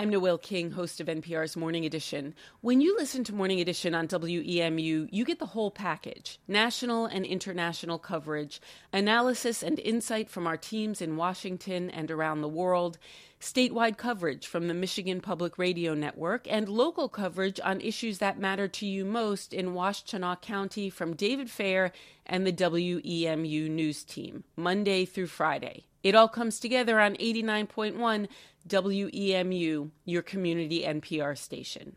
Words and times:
I'm 0.00 0.08
Noel 0.08 0.38
King, 0.38 0.70
host 0.70 0.98
of 1.02 1.08
NPR's 1.08 1.58
Morning 1.58 1.84
Edition. 1.84 2.34
When 2.62 2.80
you 2.80 2.96
listen 2.96 3.22
to 3.24 3.34
Morning 3.34 3.60
Edition 3.60 3.94
on 3.94 4.08
WEMU, 4.08 5.08
you 5.12 5.24
get 5.26 5.38
the 5.38 5.44
whole 5.44 5.70
package 5.70 6.38
national 6.48 7.04
and 7.04 7.26
international 7.26 7.98
coverage, 7.98 8.62
analysis 8.94 9.62
and 9.62 9.78
insight 9.78 10.30
from 10.30 10.46
our 10.46 10.56
teams 10.56 11.02
in 11.02 11.18
Washington 11.18 11.90
and 11.90 12.10
around 12.10 12.40
the 12.40 12.48
world, 12.48 12.96
statewide 13.42 13.98
coverage 13.98 14.46
from 14.46 14.68
the 14.68 14.74
Michigan 14.74 15.20
Public 15.20 15.58
Radio 15.58 15.92
Network, 15.92 16.50
and 16.50 16.70
local 16.70 17.10
coverage 17.10 17.60
on 17.62 17.82
issues 17.82 18.20
that 18.20 18.38
matter 18.38 18.68
to 18.68 18.86
you 18.86 19.04
most 19.04 19.52
in 19.52 19.74
Washtenaw 19.74 20.40
County 20.40 20.88
from 20.88 21.14
David 21.14 21.50
Fair 21.50 21.92
and 22.24 22.46
the 22.46 22.52
WEMU 22.54 23.68
news 23.68 24.02
team, 24.04 24.44
Monday 24.56 25.04
through 25.04 25.26
Friday. 25.26 25.84
It 26.02 26.14
all 26.14 26.28
comes 26.28 26.58
together 26.58 26.98
on 26.98 27.16
89.1 27.16 28.26
WEMU, 28.68 29.90
your 30.04 30.22
community 30.22 30.82
NPR 30.82 31.36
station. 31.36 31.96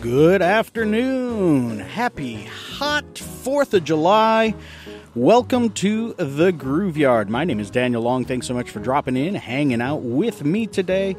Good 0.00 0.42
afternoon. 0.42 1.78
Happy 1.80 2.48
hot 3.14 3.44
4th 3.44 3.74
of 3.74 3.84
July. 3.84 4.54
Welcome 5.14 5.70
to 5.74 6.14
the 6.14 6.50
Groove 6.50 6.96
Yard. 6.96 7.30
My 7.30 7.44
name 7.44 7.60
is 7.60 7.70
Daniel 7.70 8.02
Long. 8.02 8.24
Thanks 8.24 8.46
so 8.46 8.54
much 8.54 8.70
for 8.70 8.80
dropping 8.80 9.16
in, 9.16 9.34
hanging 9.36 9.80
out 9.80 10.02
with 10.02 10.44
me 10.44 10.66
today. 10.66 11.16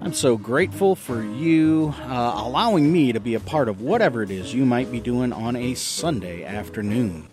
I'm 0.00 0.12
so 0.12 0.36
grateful 0.36 0.96
for 0.96 1.22
you 1.22 1.94
uh, 2.00 2.42
allowing 2.44 2.92
me 2.92 3.12
to 3.12 3.20
be 3.20 3.34
a 3.34 3.40
part 3.40 3.68
of 3.68 3.80
whatever 3.80 4.22
it 4.22 4.30
is 4.30 4.52
you 4.52 4.64
might 4.64 4.90
be 4.90 5.00
doing 5.00 5.32
on 5.32 5.54
a 5.54 5.74
Sunday 5.74 6.44
afternoon. 6.44 7.28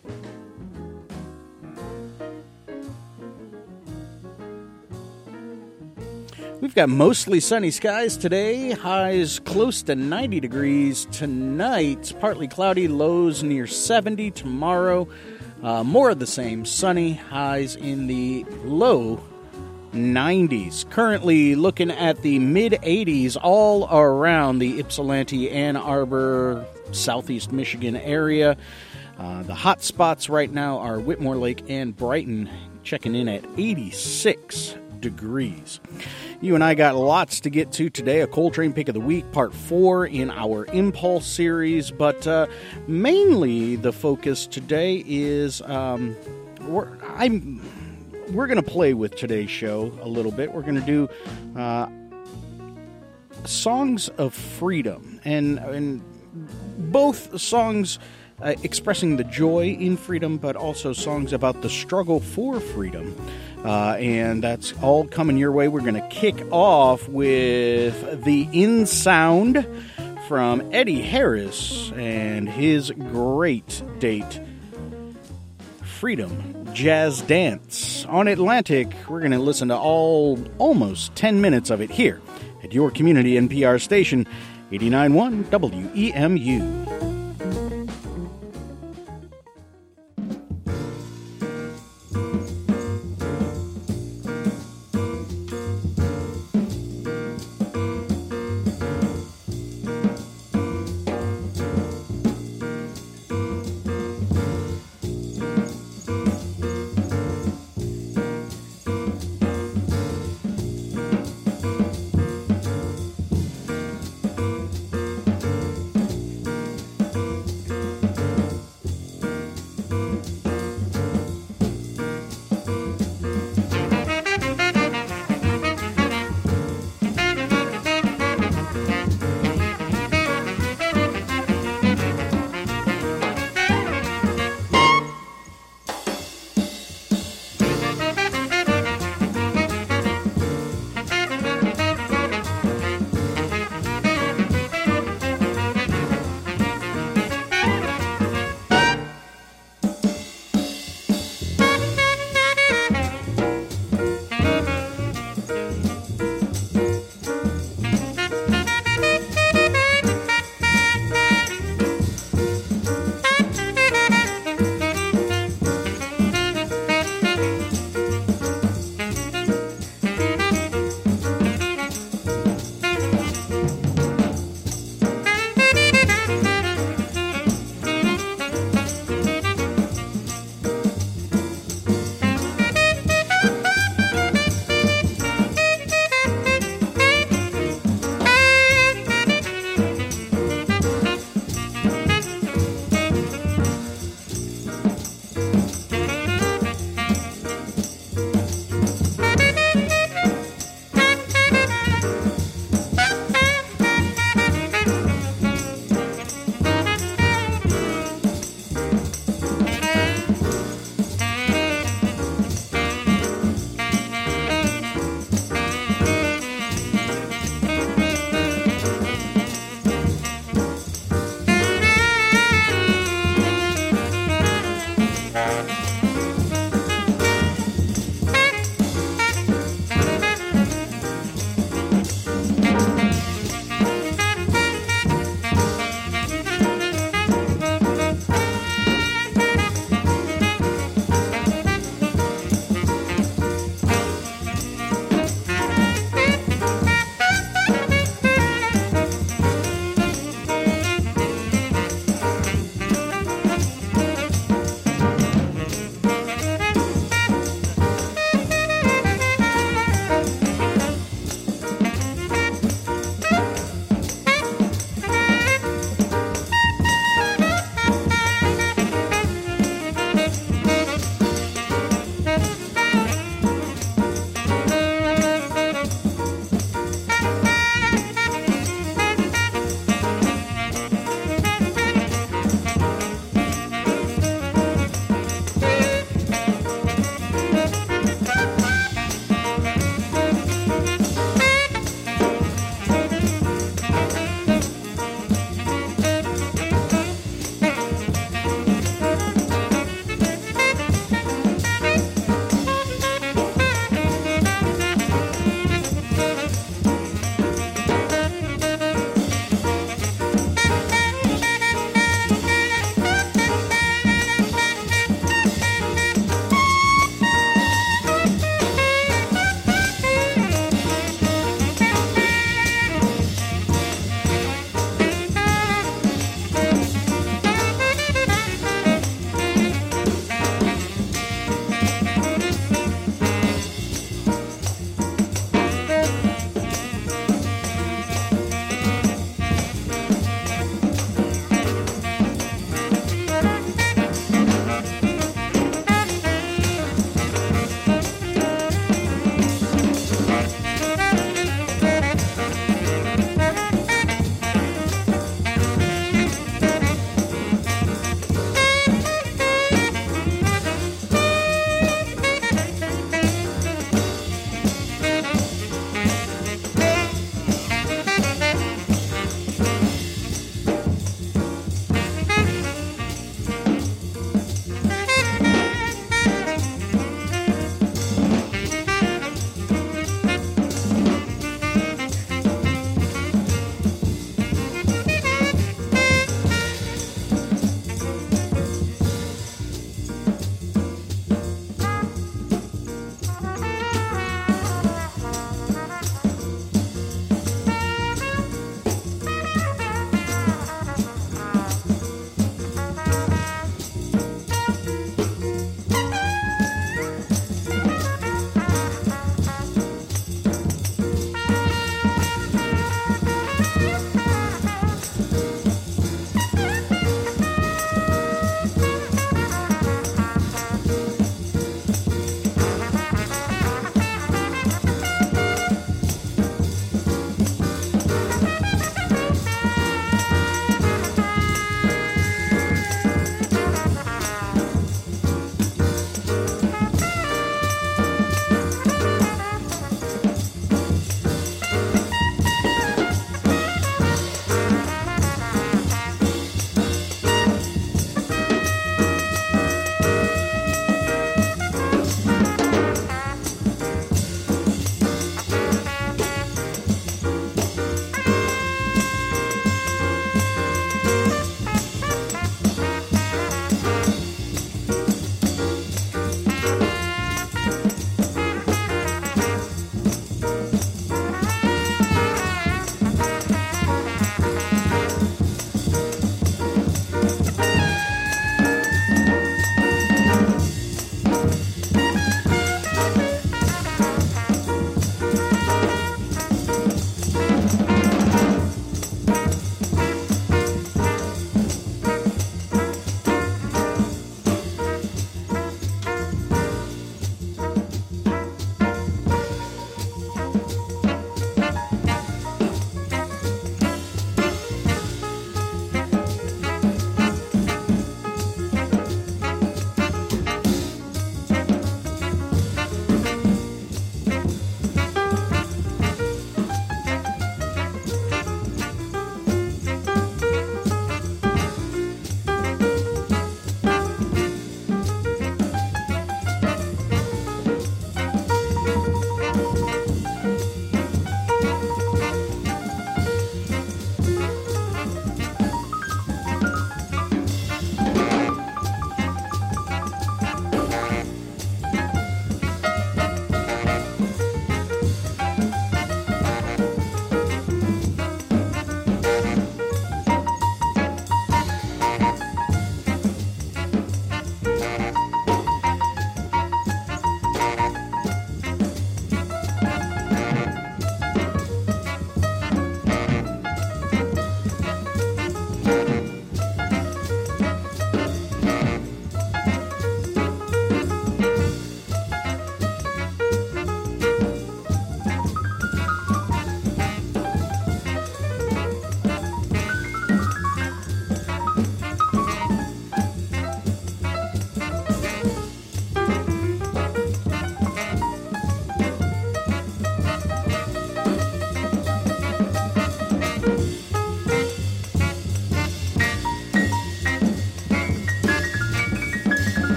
We've 6.66 6.74
got 6.74 6.90
mostly 6.90 7.40
sunny 7.42 7.70
skies 7.70 8.18
today, 8.18 8.72
highs 8.72 9.38
close 9.38 9.84
to 9.84 9.94
90 9.94 10.40
degrees 10.40 11.06
tonight, 11.12 12.12
partly 12.20 12.48
cloudy, 12.48 12.88
lows 12.88 13.44
near 13.44 13.68
70 13.68 14.32
tomorrow. 14.32 15.08
Uh, 15.62 15.84
more 15.84 16.10
of 16.10 16.18
the 16.18 16.26
same, 16.26 16.66
sunny, 16.66 17.14
highs 17.14 17.76
in 17.76 18.08
the 18.08 18.46
low 18.64 19.24
90s. 19.94 20.90
Currently 20.90 21.54
looking 21.54 21.92
at 21.92 22.24
the 22.24 22.40
mid 22.40 22.72
80s 22.72 23.38
all 23.40 23.88
around 23.96 24.58
the 24.58 24.80
Ypsilanti, 24.80 25.52
Ann 25.52 25.78
Arbor, 25.78 26.66
southeast 26.92 27.52
Michigan 27.52 27.96
area. 27.96 28.58
Uh, 29.20 29.44
the 29.44 29.54
hot 29.54 29.84
spots 29.84 30.30
right 30.30 30.52
now 30.52 30.80
are 30.80 31.00
Whitmore 31.00 31.38
Lake 31.38 31.64
and 31.70 31.96
Brighton, 31.96 32.50
checking 32.82 33.14
in 33.14 33.30
at 33.30 33.46
86 33.56 34.78
degrees. 35.06 35.80
You 36.42 36.56
and 36.56 36.64
I 36.64 36.74
got 36.74 36.96
lots 36.96 37.42
to 37.42 37.52
get 37.52 37.72
to 37.74 37.92
today. 37.92 38.22
A 38.22 38.28
Coltrane 38.28 38.74
Pick 38.74 38.88
of 38.88 38.96
the 38.96 39.00
Week, 39.00 39.32
part 39.32 39.54
four 39.54 40.08
in 40.08 40.32
our 40.32 40.66
Impulse 40.74 41.28
series, 41.28 41.92
but 41.92 42.26
uh, 42.26 42.48
mainly 42.88 43.76
the 43.76 43.94
focus 43.94 44.48
today 44.48 45.04
is 45.06 45.62
um, 45.62 46.16
we're, 46.62 46.90
I'm 47.04 47.62
we're 48.32 48.48
going 48.48 48.64
to 48.64 48.72
play 48.72 48.96
with 48.96 49.16
today's 49.16 49.52
show 49.52 49.96
a 50.02 50.08
little 50.08 50.32
bit. 50.32 50.52
We're 50.52 50.64
going 50.64 50.82
to 50.82 50.82
do 50.82 51.08
uh, 51.56 51.88
songs 53.46 54.10
of 54.18 54.34
freedom, 54.34 55.20
and 55.24 55.60
and 55.60 56.02
both 56.92 57.40
songs. 57.40 58.00
Uh, 58.42 58.54
expressing 58.64 59.16
the 59.16 59.24
joy 59.24 59.78
in 59.80 59.96
freedom, 59.96 60.38
but 60.38 60.58
also 60.58 60.92
songs 60.92 61.32
about 61.32 61.62
the 61.62 61.70
struggle 61.70 62.20
for 62.20 62.60
freedom. 62.60 63.16
Uh, 63.66 63.96
and 64.00 64.44
that's 64.44 64.74
all 64.84 65.08
coming 65.08 65.38
your 65.38 65.52
way. 65.52 65.68
We're 65.68 65.82
going 65.82 65.96
to 65.96 66.08
kick 66.10 66.36
off 66.52 67.10
with 67.10 68.24
the 68.24 68.48
In 68.54 68.86
Sound 68.86 69.68
from 70.28 70.62
Eddie 70.72 71.02
Harris 71.02 71.92
and 71.96 72.48
his 72.48 72.92
great 72.92 73.82
date, 73.98 74.40
Freedom 75.82 76.68
Jazz 76.76 77.22
Dance. 77.22 78.06
On 78.06 78.28
Atlantic, 78.28 78.94
we're 79.10 79.22
going 79.22 79.32
to 79.32 79.40
listen 79.40 79.70
to 79.70 79.78
all 79.78 80.38
almost 80.60 81.16
10 81.16 81.42
minutes 81.42 81.72
of 81.72 81.82
it 81.82 81.90
here 81.90 82.22
at 82.64 82.72
your 82.72 82.92
community 82.92 83.34
NPR 83.34 83.82
station, 83.82 84.28
89.1 84.72 85.46
WEMU. 85.46 87.15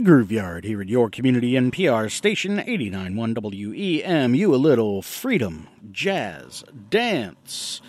The 0.00 0.06
Groove 0.06 0.32
Yard 0.32 0.64
here 0.64 0.80
at 0.80 0.88
your 0.88 1.10
community 1.10 1.52
NPR 1.52 2.10
station 2.10 2.56
89.1 2.56 3.34
WEMU. 3.34 4.46
A 4.46 4.56
little 4.56 5.02
freedom, 5.02 5.68
jazz, 5.92 6.64
dance, 6.88 7.82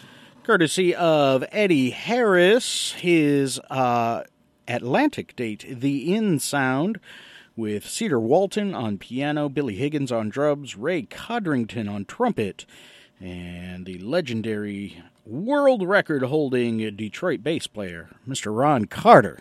courtesy 0.44 0.94
of 0.94 1.46
Eddie 1.54 1.92
Harris. 1.92 2.92
His 2.98 3.60
uh, 3.70 4.26
Atlantic 4.68 5.38
date, 5.38 5.66
The 5.80 6.14
In 6.14 6.40
Sound, 6.40 7.00
with 7.56 7.88
Cedar 7.88 8.20
Walton 8.20 8.76
on 8.76 8.98
piano, 8.98 9.48
Billy 9.48 9.76
Higgins 9.78 10.12
on 10.12 10.28
drums, 10.28 10.76
Ray 10.76 11.04
Codrington 11.04 11.88
on 11.88 12.04
trumpet, 12.04 12.66
and 13.22 13.86
the 13.86 14.00
legendary 14.00 15.02
world 15.26 15.88
record 15.88 16.24
holding 16.24 16.94
Detroit 16.98 17.42
bass 17.42 17.68
player, 17.68 18.10
Mr. 18.28 18.54
Ron 18.54 18.84
Carter 18.84 19.40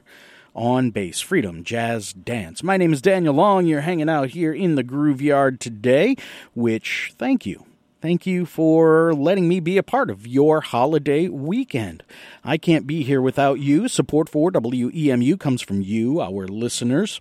on 0.54 0.90
bass, 0.90 1.20
freedom, 1.20 1.64
jazz, 1.64 2.12
dance. 2.12 2.62
My 2.62 2.76
name 2.76 2.92
is 2.92 3.02
Daniel 3.02 3.34
Long. 3.34 3.66
You're 3.66 3.82
hanging 3.82 4.08
out 4.08 4.30
here 4.30 4.52
in 4.52 4.74
the 4.74 4.82
Groove 4.82 5.22
Yard 5.22 5.60
today, 5.60 6.16
which 6.54 7.12
thank 7.18 7.46
you. 7.46 7.64
Thank 8.00 8.26
you 8.26 8.46
for 8.46 9.12
letting 9.12 9.46
me 9.46 9.60
be 9.60 9.76
a 9.76 9.82
part 9.82 10.08
of 10.08 10.26
your 10.26 10.62
holiday 10.62 11.28
weekend. 11.28 12.02
I 12.42 12.56
can't 12.56 12.86
be 12.86 13.02
here 13.02 13.20
without 13.20 13.60
you. 13.60 13.88
Support 13.88 14.30
for 14.30 14.50
WEMU 14.50 15.38
comes 15.38 15.60
from 15.60 15.82
you, 15.82 16.20
our 16.20 16.48
listeners. 16.48 17.20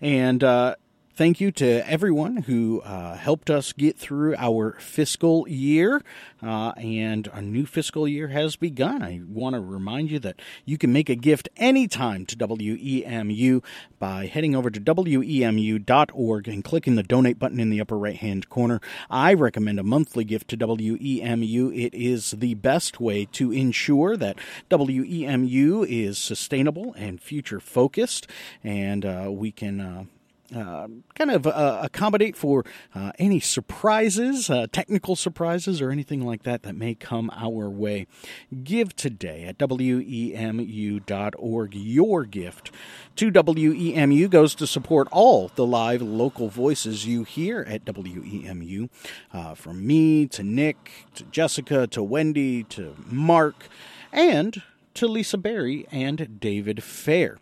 And 0.00 0.44
uh, 0.44 0.76
Thank 1.16 1.40
you 1.40 1.50
to 1.52 1.90
everyone 1.90 2.42
who 2.42 2.82
uh, 2.82 3.16
helped 3.16 3.48
us 3.48 3.72
get 3.72 3.96
through 3.96 4.36
our 4.36 4.72
fiscal 4.78 5.48
year, 5.48 6.02
uh, 6.42 6.72
and 6.72 7.30
a 7.32 7.40
new 7.40 7.64
fiscal 7.64 8.06
year 8.06 8.28
has 8.28 8.56
begun. 8.56 9.02
I 9.02 9.22
want 9.26 9.54
to 9.54 9.60
remind 9.60 10.10
you 10.10 10.18
that 10.18 10.38
you 10.66 10.76
can 10.76 10.92
make 10.92 11.08
a 11.08 11.14
gift 11.14 11.48
anytime 11.56 12.26
to 12.26 12.36
WEMU 12.36 13.64
by 13.98 14.26
heading 14.26 14.54
over 14.54 14.68
to 14.68 14.78
WEMU.org 14.78 16.48
and 16.48 16.62
clicking 16.62 16.96
the 16.96 17.02
donate 17.02 17.38
button 17.38 17.60
in 17.60 17.70
the 17.70 17.80
upper 17.80 17.96
right 17.96 18.16
hand 18.16 18.50
corner. 18.50 18.82
I 19.08 19.32
recommend 19.32 19.80
a 19.80 19.84
monthly 19.84 20.24
gift 20.24 20.48
to 20.48 20.58
WEMU. 20.58 21.74
It 21.74 21.94
is 21.94 22.32
the 22.32 22.52
best 22.56 23.00
way 23.00 23.24
to 23.32 23.52
ensure 23.52 24.18
that 24.18 24.36
WEMU 24.70 25.86
is 25.88 26.18
sustainable 26.18 26.92
and 26.98 27.22
future 27.22 27.58
focused, 27.58 28.26
and 28.62 29.06
uh, 29.06 29.28
we 29.30 29.50
can 29.50 30.10
uh, 30.54 30.86
kind 31.14 31.30
of 31.30 31.46
uh, 31.46 31.80
accommodate 31.82 32.36
for 32.36 32.64
uh, 32.94 33.12
any 33.18 33.40
surprises, 33.40 34.48
uh, 34.48 34.66
technical 34.70 35.16
surprises, 35.16 35.80
or 35.80 35.90
anything 35.90 36.24
like 36.24 36.44
that 36.44 36.62
that 36.62 36.74
may 36.76 36.94
come 36.94 37.30
our 37.34 37.68
way. 37.68 38.06
Give 38.62 38.94
today 38.94 39.44
at 39.44 39.58
WEMU.org. 39.58 40.14
Your 41.74 42.24
gift 42.24 42.70
to 43.16 43.32
WEMU 43.32 44.30
goes 44.30 44.54
to 44.54 44.66
support 44.66 45.08
all 45.10 45.50
the 45.54 45.66
live 45.66 46.02
local 46.02 46.48
voices 46.48 47.06
you 47.06 47.24
hear 47.24 47.64
at 47.68 47.84
WEMU, 47.84 48.88
uh, 49.32 49.54
from 49.54 49.86
me 49.86 50.26
to 50.26 50.42
Nick 50.42 51.06
to 51.14 51.24
Jessica 51.24 51.86
to 51.88 52.02
Wendy 52.02 52.62
to 52.64 52.94
Mark 53.06 53.68
and 54.12 54.62
to 54.96 55.06
Lisa 55.06 55.36
Berry 55.36 55.86
and 55.92 56.40
David 56.40 56.82
Fair. 56.82 57.36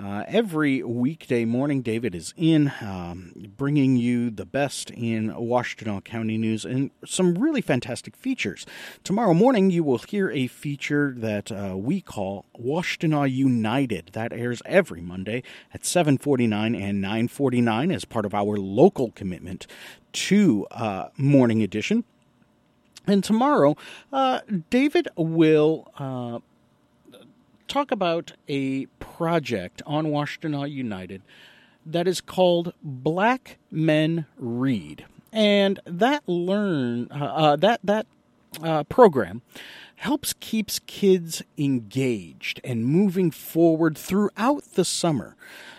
Uh, 0.00 0.22
every 0.28 0.84
weekday 0.84 1.44
morning, 1.44 1.82
David 1.82 2.14
is 2.14 2.32
in 2.36 2.72
um, 2.80 3.32
bringing 3.56 3.96
you 3.96 4.30
the 4.30 4.46
best 4.46 4.88
in 4.92 5.32
Washtenaw 5.32 6.04
County 6.04 6.38
news 6.38 6.64
and 6.64 6.92
some 7.04 7.34
really 7.34 7.60
fantastic 7.60 8.14
features. 8.14 8.64
Tomorrow 9.02 9.34
morning, 9.34 9.68
you 9.68 9.82
will 9.82 9.98
hear 9.98 10.30
a 10.30 10.46
feature 10.46 11.12
that 11.16 11.50
uh, 11.50 11.76
we 11.76 12.00
call 12.00 12.44
Washtenaw 12.56 13.28
United. 13.28 14.10
That 14.12 14.32
airs 14.32 14.62
every 14.64 15.00
Monday 15.00 15.42
at 15.74 15.82
7:49 15.82 16.80
and 16.80 17.02
9:49 17.02 17.92
as 17.92 18.04
part 18.04 18.24
of 18.24 18.32
our 18.32 18.58
local 18.58 19.10
commitment 19.10 19.66
to 20.12 20.68
uh, 20.70 21.08
Morning 21.16 21.64
Edition. 21.64 22.04
And 23.08 23.24
tomorrow, 23.24 23.76
uh, 24.12 24.42
David 24.70 25.08
will 25.16 25.90
uh, 25.98 26.38
talk 27.72 27.90
about 27.90 28.32
a 28.48 28.84
project 29.00 29.80
on 29.86 30.08
Washtenaw 30.08 30.70
United 30.70 31.22
that 31.86 32.06
is 32.06 32.20
called 32.20 32.74
Black 32.82 33.56
Men 33.70 34.26
Read, 34.36 35.06
and 35.32 35.80
that 35.86 36.22
learn 36.28 37.08
uh, 37.10 37.24
uh, 37.24 37.56
that 37.56 37.80
that 37.82 38.06
uh, 38.62 38.84
program 38.84 39.40
helps 39.96 40.34
keeps 40.34 40.80
kids 40.80 41.42
engaged 41.56 42.60
and 42.62 42.84
moving 42.84 43.30
forward 43.30 43.96
throughout 43.96 44.64
the 44.74 44.84
summer. 44.84 45.34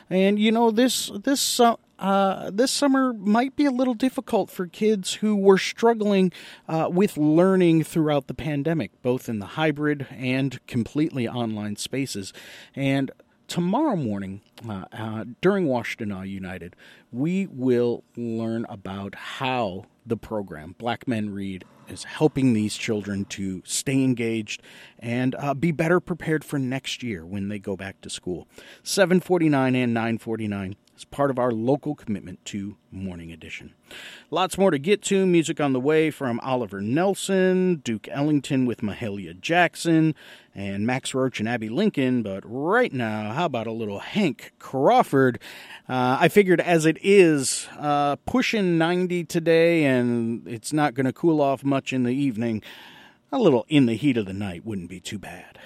And 0.09 0.39
you 0.39 0.51
know 0.51 0.71
this 0.71 1.11
this 1.23 1.59
uh, 1.59 1.75
uh, 2.03 2.51
this 2.53 2.69
summer 2.69 3.13
might 3.13 3.55
be 3.55 3.65
a 3.65 3.71
little 3.71 3.93
difficult 3.93 4.51
for 4.51 4.67
kids 4.67 5.15
who 5.15 5.37
were 5.37 5.57
struggling 5.57 6.33
uh, 6.67 6.89
with 6.91 7.17
learning 7.17 7.85
throughout 7.85 8.27
the 8.27 8.33
pandemic, 8.33 8.91
both 9.01 9.29
in 9.29 9.39
the 9.39 9.45
hybrid 9.45 10.05
and 10.11 10.59
completely 10.67 11.29
online 11.29 11.77
spaces. 11.77 12.33
And 12.75 13.09
tomorrow 13.47 13.95
morning, 13.95 14.41
uh, 14.67 14.83
uh 14.91 15.23
during 15.39 15.67
Washtenaw 15.67 16.29
United, 16.29 16.75
we 17.13 17.47
will 17.47 18.03
learn 18.17 18.65
about 18.67 19.15
how 19.15 19.85
the 20.05 20.17
program, 20.17 20.75
Black 20.77 21.07
Men 21.07 21.33
Read, 21.33 21.63
is 21.87 22.03
helping 22.03 22.51
these 22.51 22.75
children 22.75 23.23
to 23.25 23.61
stay 23.65 24.03
engaged 24.03 24.61
and 24.99 25.35
uh, 25.35 25.53
be 25.53 25.71
better 25.71 26.01
prepared 26.01 26.43
for 26.43 26.59
next 26.59 27.01
year 27.01 27.25
when 27.25 27.47
they 27.47 27.59
go 27.59 27.77
back 27.77 28.01
to 28.01 28.09
school. 28.09 28.45
749 28.83 29.75
and 29.75 29.93
949 29.93 30.75
as 30.95 31.05
part 31.05 31.31
of 31.31 31.39
our 31.39 31.51
local 31.51 31.95
commitment 31.95 32.43
to 32.45 32.77
Morning 32.91 33.31
Edition. 33.31 33.73
Lots 34.29 34.57
more 34.57 34.71
to 34.71 34.77
get 34.77 35.01
to. 35.03 35.25
Music 35.25 35.59
on 35.59 35.73
the 35.73 35.79
way 35.79 36.11
from 36.11 36.39
Oliver 36.41 36.81
Nelson, 36.81 37.77
Duke 37.77 38.07
Ellington 38.09 38.65
with 38.65 38.81
Mahalia 38.81 39.39
Jackson, 39.39 40.13
and 40.53 40.85
Max 40.85 41.13
Roach 41.13 41.39
and 41.39 41.49
Abbey 41.49 41.69
Lincoln. 41.69 42.21
But 42.21 42.43
right 42.45 42.93
now, 42.93 43.33
how 43.33 43.45
about 43.45 43.67
a 43.67 43.71
little 43.71 43.99
Hank 43.99 44.53
Crawford? 44.59 45.39
Uh, 45.89 46.17
I 46.19 46.27
figured 46.27 46.61
as 46.61 46.85
it 46.85 46.97
is 47.01 47.67
uh, 47.79 48.17
pushing 48.25 48.77
90 48.77 49.25
today 49.25 49.85
and 49.85 50.47
it's 50.47 50.71
not 50.71 50.93
going 50.93 51.05
to 51.05 51.13
cool 51.13 51.41
off 51.41 51.63
much 51.63 51.91
in 51.91 52.03
the 52.03 52.13
evening, 52.13 52.61
a 53.31 53.39
little 53.39 53.65
in 53.67 53.87
the 53.87 53.95
heat 53.95 54.17
of 54.17 54.25
the 54.25 54.33
night 54.33 54.63
wouldn't 54.63 54.89
be 54.89 54.99
too 54.99 55.17
bad. 55.17 55.59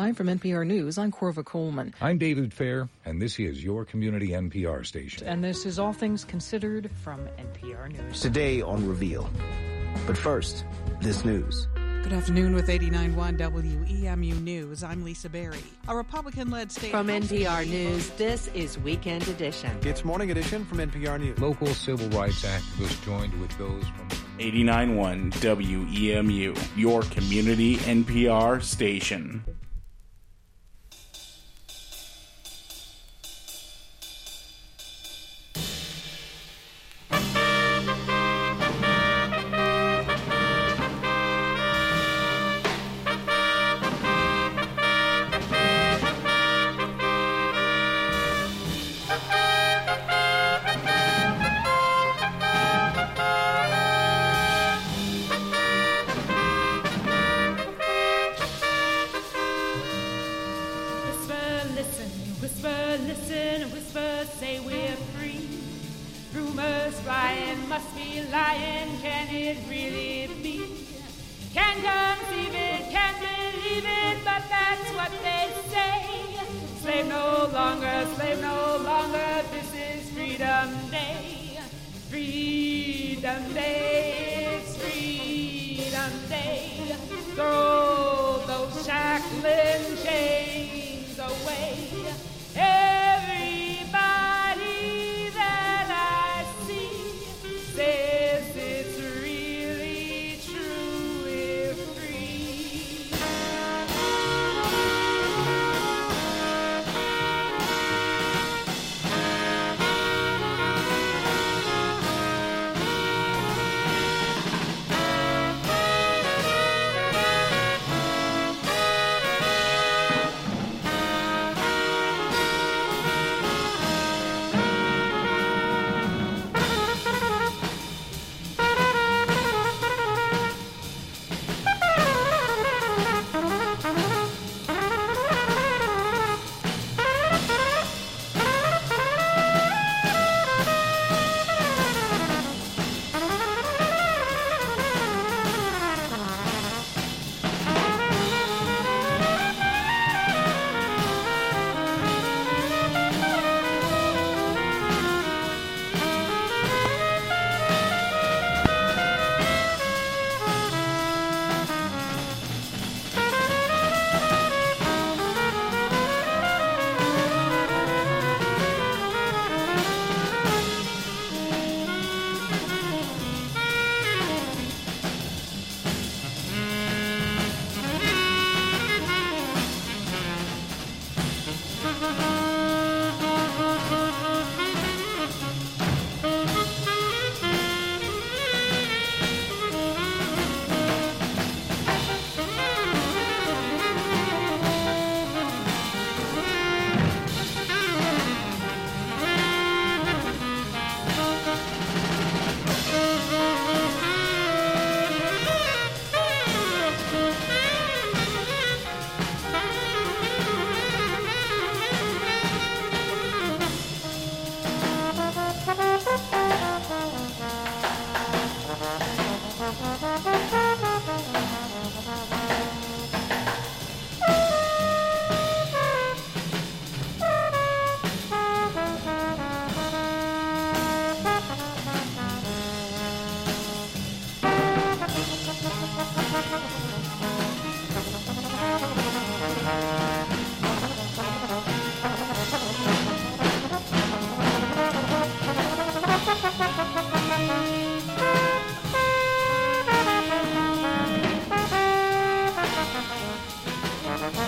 Live 0.00 0.16
from 0.16 0.28
NPR 0.28 0.66
News, 0.66 0.96
I'm 0.96 1.12
Corva 1.12 1.44
Coleman. 1.44 1.92
I'm 2.00 2.16
David 2.16 2.54
Fair, 2.54 2.88
and 3.04 3.20
this 3.20 3.38
is 3.38 3.62
your 3.62 3.84
community 3.84 4.28
NPR 4.28 4.86
station. 4.86 5.26
And 5.28 5.44
this 5.44 5.66
is 5.66 5.78
All 5.78 5.92
Things 5.92 6.24
Considered 6.24 6.90
from 7.04 7.28
NPR 7.36 7.92
News. 7.92 8.18
Today 8.18 8.62
on 8.62 8.88
Reveal. 8.88 9.28
But 10.06 10.16
first, 10.16 10.64
this 11.02 11.22
news. 11.22 11.68
Good 12.02 12.14
afternoon 12.14 12.54
with 12.54 12.68
89.1 12.68 13.36
WEMU 13.36 14.42
News. 14.42 14.82
I'm 14.82 15.04
Lisa 15.04 15.28
Berry. 15.28 15.62
A 15.86 15.94
Republican-led 15.94 16.72
state... 16.72 16.92
From 16.92 17.08
NPR 17.08 17.68
News, 17.68 18.08
this 18.12 18.46
is 18.54 18.78
Weekend 18.78 19.28
Edition. 19.28 19.70
It's 19.82 20.02
Morning 20.02 20.30
Edition 20.30 20.64
from 20.64 20.78
NPR 20.78 21.20
News. 21.20 21.38
Local 21.38 21.66
civil 21.66 22.08
rights 22.18 22.42
activists 22.42 23.04
joined 23.04 23.38
with 23.38 23.54
those 23.58 23.84
from... 23.88 24.08
89.1 24.38 25.32
WEMU, 25.32 26.58
your 26.74 27.02
community 27.02 27.76
NPR 27.76 28.62
station. 28.62 29.44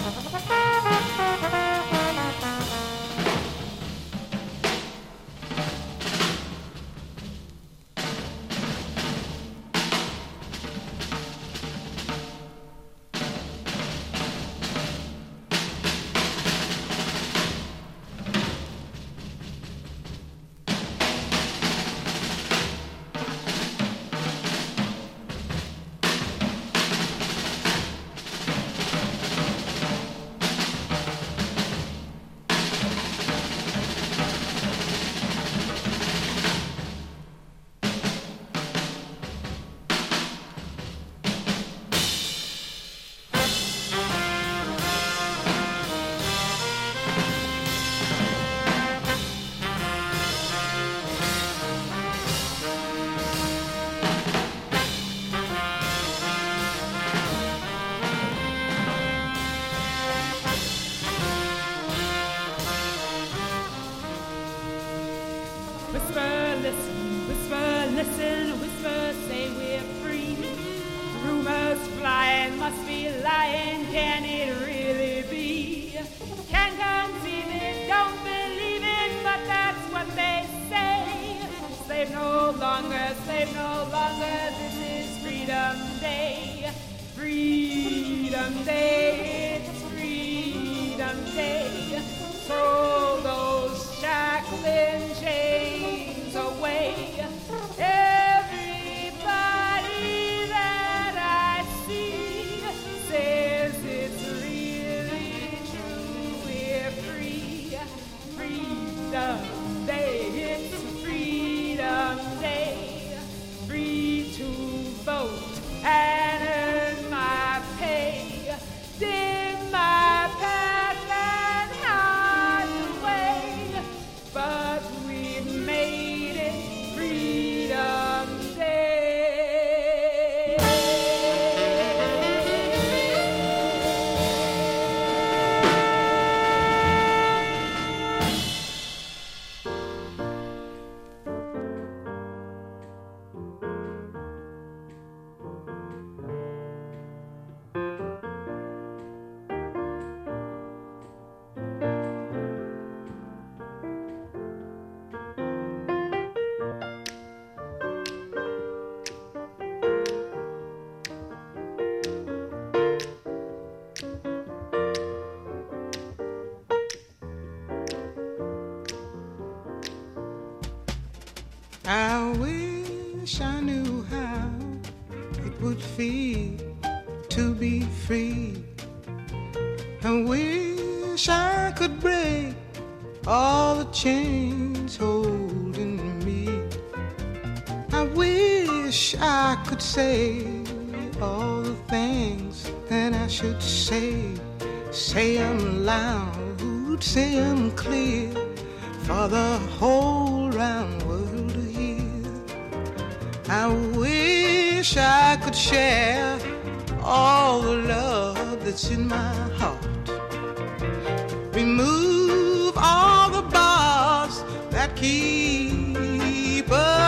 Ha 0.03 0.11
ha 0.11 0.31
ha 0.33 0.41
ha! 0.49 0.62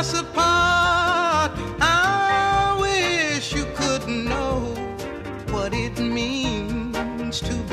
Us 0.05 0.21
apart. 0.21 1.53
I 1.81 2.77
wish 2.79 3.55
you 3.55 3.65
could 3.75 4.07
know 4.07 4.61
what 5.51 5.73
it 5.73 5.99
means 5.99 7.41
to 7.41 7.64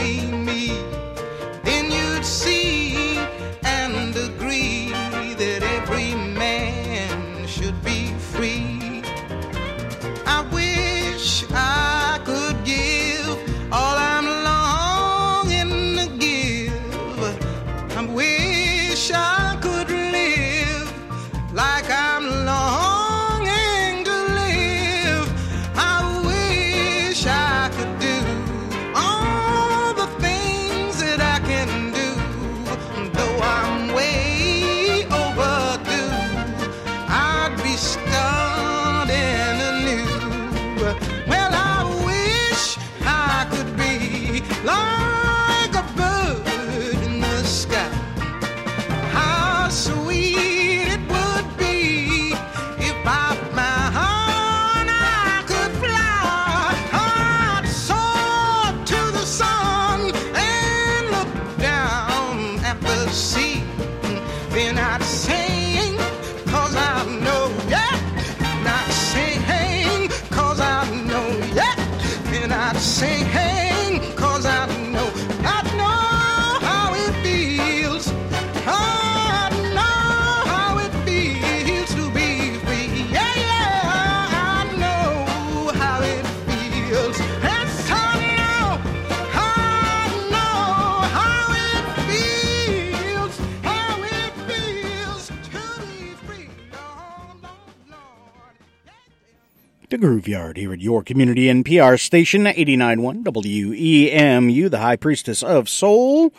Groove 100.01 100.27
Yard 100.27 100.57
here 100.57 100.73
at 100.73 100.81
your 100.81 101.03
community 101.03 101.43
NPR 101.43 101.99
station, 102.01 102.45
89.1 102.45 103.23
WEMU, 103.23 104.67
the 104.71 104.79
High 104.79 104.95
Priestess 104.95 105.43
of 105.43 105.69
Soul. 105.69 106.33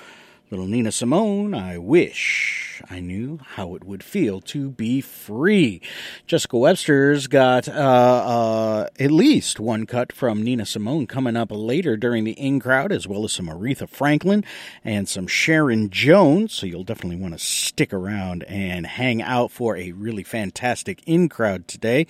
Little 0.51 0.67
Nina 0.67 0.91
Simone, 0.91 1.55
I 1.55 1.79
wish 1.79 2.72
I 2.93 3.01
knew 3.01 3.39
how 3.43 3.75
it 3.75 3.85
would 3.85 4.03
feel 4.03 4.43
to 4.43 4.71
be 4.71 5.01
free. 5.01 5.81
Jessica 6.27 6.59
Webster's 6.59 7.27
got 7.27 7.67
uh, 7.67 7.73
uh, 7.73 8.87
at 9.01 9.11
least 9.11 9.59
one 9.59 9.87
cut 9.87 10.13
from 10.13 10.43
Nina 10.43 10.67
Simone 10.67 11.07
coming 11.07 11.35
up 11.35 11.49
later 11.51 11.97
during 11.97 12.25
the 12.25 12.33
in 12.33 12.61
crowd, 12.61 12.93
as 12.93 13.09
well 13.09 13.25
as 13.25 13.33
some 13.33 13.47
Aretha 13.47 13.89
Franklin 13.89 14.45
and 14.85 15.09
some 15.09 15.27
Sharon 15.27 15.89
Jones. 15.89 16.53
So 16.53 16.67
you'll 16.67 16.85
definitely 16.85 17.17
want 17.17 17.33
to 17.33 17.39
stick 17.43 17.95
around 17.95 18.43
and 18.43 18.87
hang 18.87 19.23
out 19.23 19.51
for 19.51 19.75
a 19.75 19.93
really 19.93 20.23
fantastic 20.23 21.03
in 21.07 21.31
crowd 21.31 21.69
today. 21.69 22.07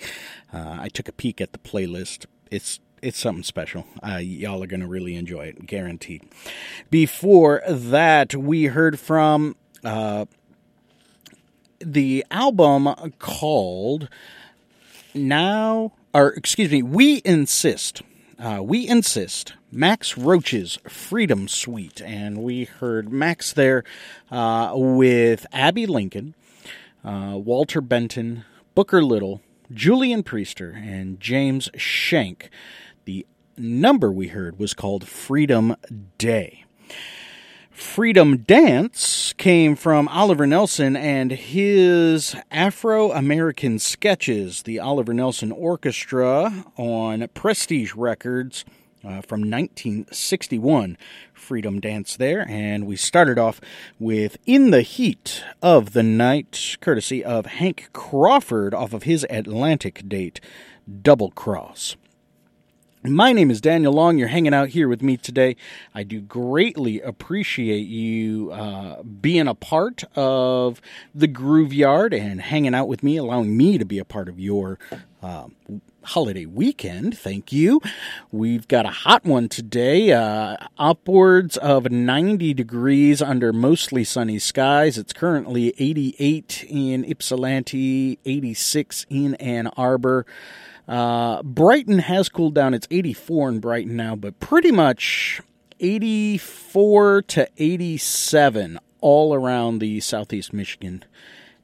Uh, 0.51 0.79
I 0.81 0.89
took 0.89 1.07
a 1.07 1.13
peek 1.13 1.39
at 1.39 1.53
the 1.53 1.59
playlist. 1.59 2.25
It's 2.51 2.81
it's 3.01 3.19
something 3.19 3.43
special. 3.43 3.85
Uh, 4.05 4.17
y'all 4.17 4.61
are 4.61 4.67
going 4.67 4.81
to 4.81 4.87
really 4.87 5.15
enjoy 5.15 5.45
it, 5.45 5.65
guaranteed. 5.65 6.23
Before 6.89 7.61
that, 7.69 8.35
we 8.35 8.65
heard 8.65 8.99
from 8.99 9.55
uh, 9.83 10.25
the 11.85 12.25
album 12.31 12.93
called 13.19 14.09
Now, 15.13 15.93
or 16.13 16.29
excuse 16.29 16.71
me, 16.71 16.81
We 16.81 17.21
Insist. 17.25 18.01
Uh, 18.39 18.61
we 18.61 18.87
Insist, 18.87 19.53
Max 19.71 20.17
Roach's 20.17 20.77
Freedom 20.87 21.47
Suite. 21.47 22.01
And 22.01 22.43
we 22.43 22.65
heard 22.65 23.11
Max 23.11 23.53
there 23.53 23.83
uh, 24.31 24.73
with 24.75 25.45
Abbey 25.53 25.85
Lincoln, 25.85 26.35
uh, 27.05 27.33
Walter 27.35 27.79
Benton, 27.79 28.43
Booker 28.75 29.03
Little, 29.03 29.41
Julian 29.71 30.23
Priester, 30.23 30.75
and 30.75 31.19
James 31.19 31.69
Schenck. 31.77 32.49
The 33.05 33.25
number 33.57 34.11
we 34.11 34.29
heard 34.29 34.59
was 34.59 34.73
called 34.73 35.07
Freedom 35.07 35.75
Day. 36.17 36.65
Freedom 37.73 38.37
Dance 38.37 39.33
came 39.33 39.75
from 39.75 40.07
Oliver 40.07 40.45
Nelson 40.45 40.95
and 40.95 41.31
his 41.31 42.35
Afro 42.51 43.11
American 43.11 43.79
sketches, 43.79 44.61
the 44.61 44.79
Oliver 44.79 45.11
Nelson 45.11 45.51
Orchestra 45.51 46.65
on 46.77 47.27
Prestige 47.33 47.95
Records 47.95 48.63
uh, 49.03 49.21
from 49.21 49.41
1961. 49.41 50.99
Freedom 51.33 51.79
Dance 51.81 52.15
there, 52.15 52.47
and 52.47 52.85
we 52.85 52.95
started 52.95 53.39
off 53.39 53.59
with 53.99 54.37
In 54.45 54.69
the 54.69 54.83
Heat 54.83 55.43
of 55.61 55.93
the 55.93 56.03
Night, 56.03 56.77
courtesy 56.79 57.25
of 57.25 57.47
Hank 57.47 57.89
Crawford 57.91 58.75
off 58.75 58.93
of 58.93 59.03
his 59.03 59.25
Atlantic 59.31 60.07
date, 60.07 60.39
Double 61.01 61.31
Cross. 61.31 61.95
My 63.05 63.33
name 63.33 63.51
is 63.51 63.59
Daniel 63.59 63.91
Long. 63.91 64.17
You're 64.17 64.29
hanging 64.29 64.53
out 64.53 64.69
here 64.69 64.87
with 64.87 65.01
me 65.01 65.17
today. 65.17 65.57
I 65.93 66.03
do 66.03 66.21
greatly 66.21 67.01
appreciate 67.01 67.85
you 67.85 68.49
uh, 68.51 69.03
being 69.03 69.49
a 69.49 69.53
part 69.53 70.05
of 70.15 70.79
the 71.13 71.27
Groove 71.27 71.73
Yard 71.73 72.13
and 72.13 72.39
hanging 72.39 72.73
out 72.73 72.87
with 72.87 73.03
me, 73.03 73.17
allowing 73.17 73.57
me 73.57 73.77
to 73.77 73.83
be 73.83 73.99
a 73.99 74.05
part 74.05 74.29
of 74.29 74.39
your 74.39 74.79
uh, 75.21 75.47
holiday 76.03 76.45
weekend. 76.45 77.17
Thank 77.17 77.51
you. 77.51 77.81
We've 78.31 78.69
got 78.69 78.85
a 78.85 78.91
hot 78.91 79.25
one 79.25 79.49
today, 79.49 80.13
uh, 80.13 80.55
upwards 80.77 81.57
of 81.57 81.91
90 81.91 82.53
degrees 82.53 83.21
under 83.21 83.51
mostly 83.51 84.05
sunny 84.05 84.39
skies. 84.39 84.97
It's 84.97 85.11
currently 85.11 85.73
88 85.77 86.65
in 86.69 87.03
Ypsilanti, 87.03 88.19
86 88.23 89.05
in 89.09 89.35
Ann 89.35 89.67
Arbor. 89.75 90.25
Uh, 90.87 91.41
Brighton 91.43 91.99
has 91.99 92.29
cooled 92.29 92.55
down. 92.55 92.73
It's 92.73 92.87
84 92.91 93.49
in 93.49 93.59
Brighton 93.59 93.95
now, 93.95 94.15
but 94.15 94.39
pretty 94.39 94.71
much 94.71 95.41
84 95.79 97.21
to 97.23 97.47
87 97.57 98.79
all 99.01 99.33
around 99.33 99.79
the 99.79 99.99
southeast 99.99 100.53
Michigan 100.53 101.03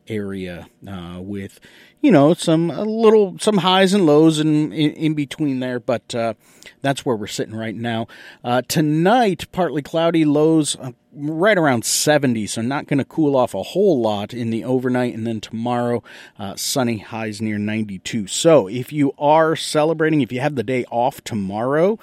area 0.08 0.68
uh, 0.88 1.20
with 1.22 1.60
you 2.02 2.12
know 2.12 2.34
some 2.34 2.72
a 2.72 2.84
little 2.84 3.38
some 3.40 3.58
highs 3.58 3.94
and 3.94 4.06
lows 4.06 4.40
in 4.40 4.72
in, 4.72 4.92
in 4.92 5.14
between 5.14 5.60
there 5.60 5.80
but 5.80 6.16
uh, 6.16 6.34
that's 6.82 7.06
where 7.06 7.16
we're 7.16 7.28
sitting 7.28 7.56
right 7.56 7.76
now. 7.76 8.08
Uh, 8.44 8.62
tonight 8.68 9.52
partly 9.52 9.82
cloudy 9.82 10.26
lows 10.26 10.76
uh, 10.78 10.92
right 11.14 11.58
around 11.58 11.84
70 11.84 12.48
so 12.48 12.62
not 12.62 12.88
going 12.88 13.00
to 13.00 13.06
cool 13.06 13.36
off 13.36 13.54
a 13.54 13.64
whole 13.64 14.00
lot 14.02 14.34
in 14.34 14.50
the 14.52 14.64
overnight 14.64 15.14
and 15.14 15.26
then 15.26 15.42
tomorrow 15.42 16.04
uh, 16.38 16.56
sunny 16.56 17.00
highs 17.00 17.42
near 17.42 17.58
92 17.58 18.28
so 18.28 18.68
if 18.68 18.94
you 18.94 19.12
are 19.18 19.56
celebrating 19.56 20.22
if 20.22 20.32
you 20.32 20.40
have 20.40 20.56
the 20.56 20.64
day 20.64 20.86
off 20.92 21.22
tomorrow 21.24 21.98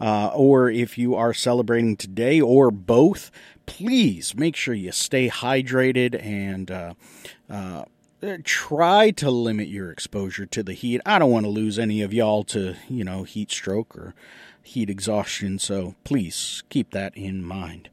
uh, 0.00 0.28
or 0.34 0.70
if 0.70 0.96
you 0.96 1.14
are 1.14 1.34
celebrating 1.34 1.96
today 1.96 2.40
or 2.40 2.70
both 2.70 3.30
please 3.66 4.34
make 4.36 4.56
sure 4.56 4.74
you 4.74 4.92
stay 4.92 5.28
hydrated 5.28 6.20
and 6.24 6.70
uh, 6.70 6.94
Uh, 8.22 8.36
try 8.44 9.10
to 9.10 9.32
limit 9.32 9.66
your 9.66 9.90
exposure 9.90 10.46
to 10.46 10.62
the 10.62 10.74
heat. 10.74 11.00
I 11.04 11.18
don't 11.18 11.32
want 11.32 11.44
to 11.44 11.50
lose 11.50 11.76
any 11.76 12.02
of 12.02 12.14
y'all 12.14 12.44
to, 12.44 12.76
you 12.88 13.02
know, 13.02 13.24
heat 13.24 13.50
stroke 13.50 13.96
or 13.96 14.14
heat 14.62 14.88
exhaustion, 14.88 15.58
so 15.58 15.96
please 16.04 16.62
keep 16.68 16.92
that 16.92 17.16
in 17.16 17.42
mind. 17.42 17.88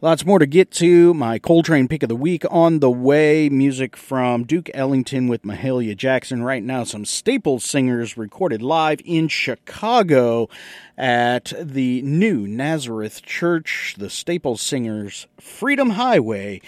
Lots 0.00 0.24
more 0.24 0.38
to 0.38 0.46
get 0.46 0.70
to. 0.72 1.12
My 1.14 1.40
Coltrane 1.40 1.88
pick 1.88 2.04
of 2.04 2.08
the 2.08 2.14
week 2.14 2.44
on 2.48 2.78
the 2.78 2.92
way. 2.92 3.48
Music 3.48 3.96
from 3.96 4.44
Duke 4.44 4.70
Ellington 4.72 5.26
with 5.26 5.42
Mahalia 5.42 5.96
Jackson. 5.96 6.44
Right 6.44 6.62
now, 6.62 6.84
some 6.84 7.04
Staples 7.04 7.64
singers 7.64 8.16
recorded 8.16 8.62
live 8.62 9.00
in 9.04 9.26
Chicago 9.26 10.48
at 10.96 11.52
the 11.60 12.02
new 12.02 12.46
Nazareth 12.46 13.22
Church. 13.22 13.96
The 13.98 14.10
Staples 14.10 14.60
Singers 14.60 15.26
Freedom 15.40 15.90
Highway 15.90 16.60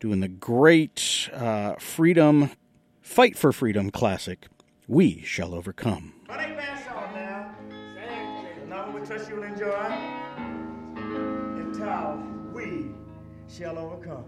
doing 0.00 0.20
the 0.20 0.28
great 0.28 1.28
uh, 1.34 1.74
freedom, 1.78 2.50
fight 3.00 3.36
for 3.36 3.52
freedom 3.52 3.90
classic, 3.90 4.46
We 4.86 5.22
Shall 5.22 5.54
Overcome. 5.54 6.14
trust 9.08 9.30
you'll 9.30 9.42
enjoy. 9.42 9.72
Until 11.56 12.22
we 12.52 12.90
shall 13.48 13.78
overcome. 13.78 14.24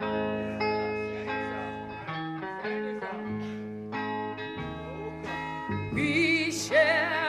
We 5.93 6.51
shall 6.51 7.20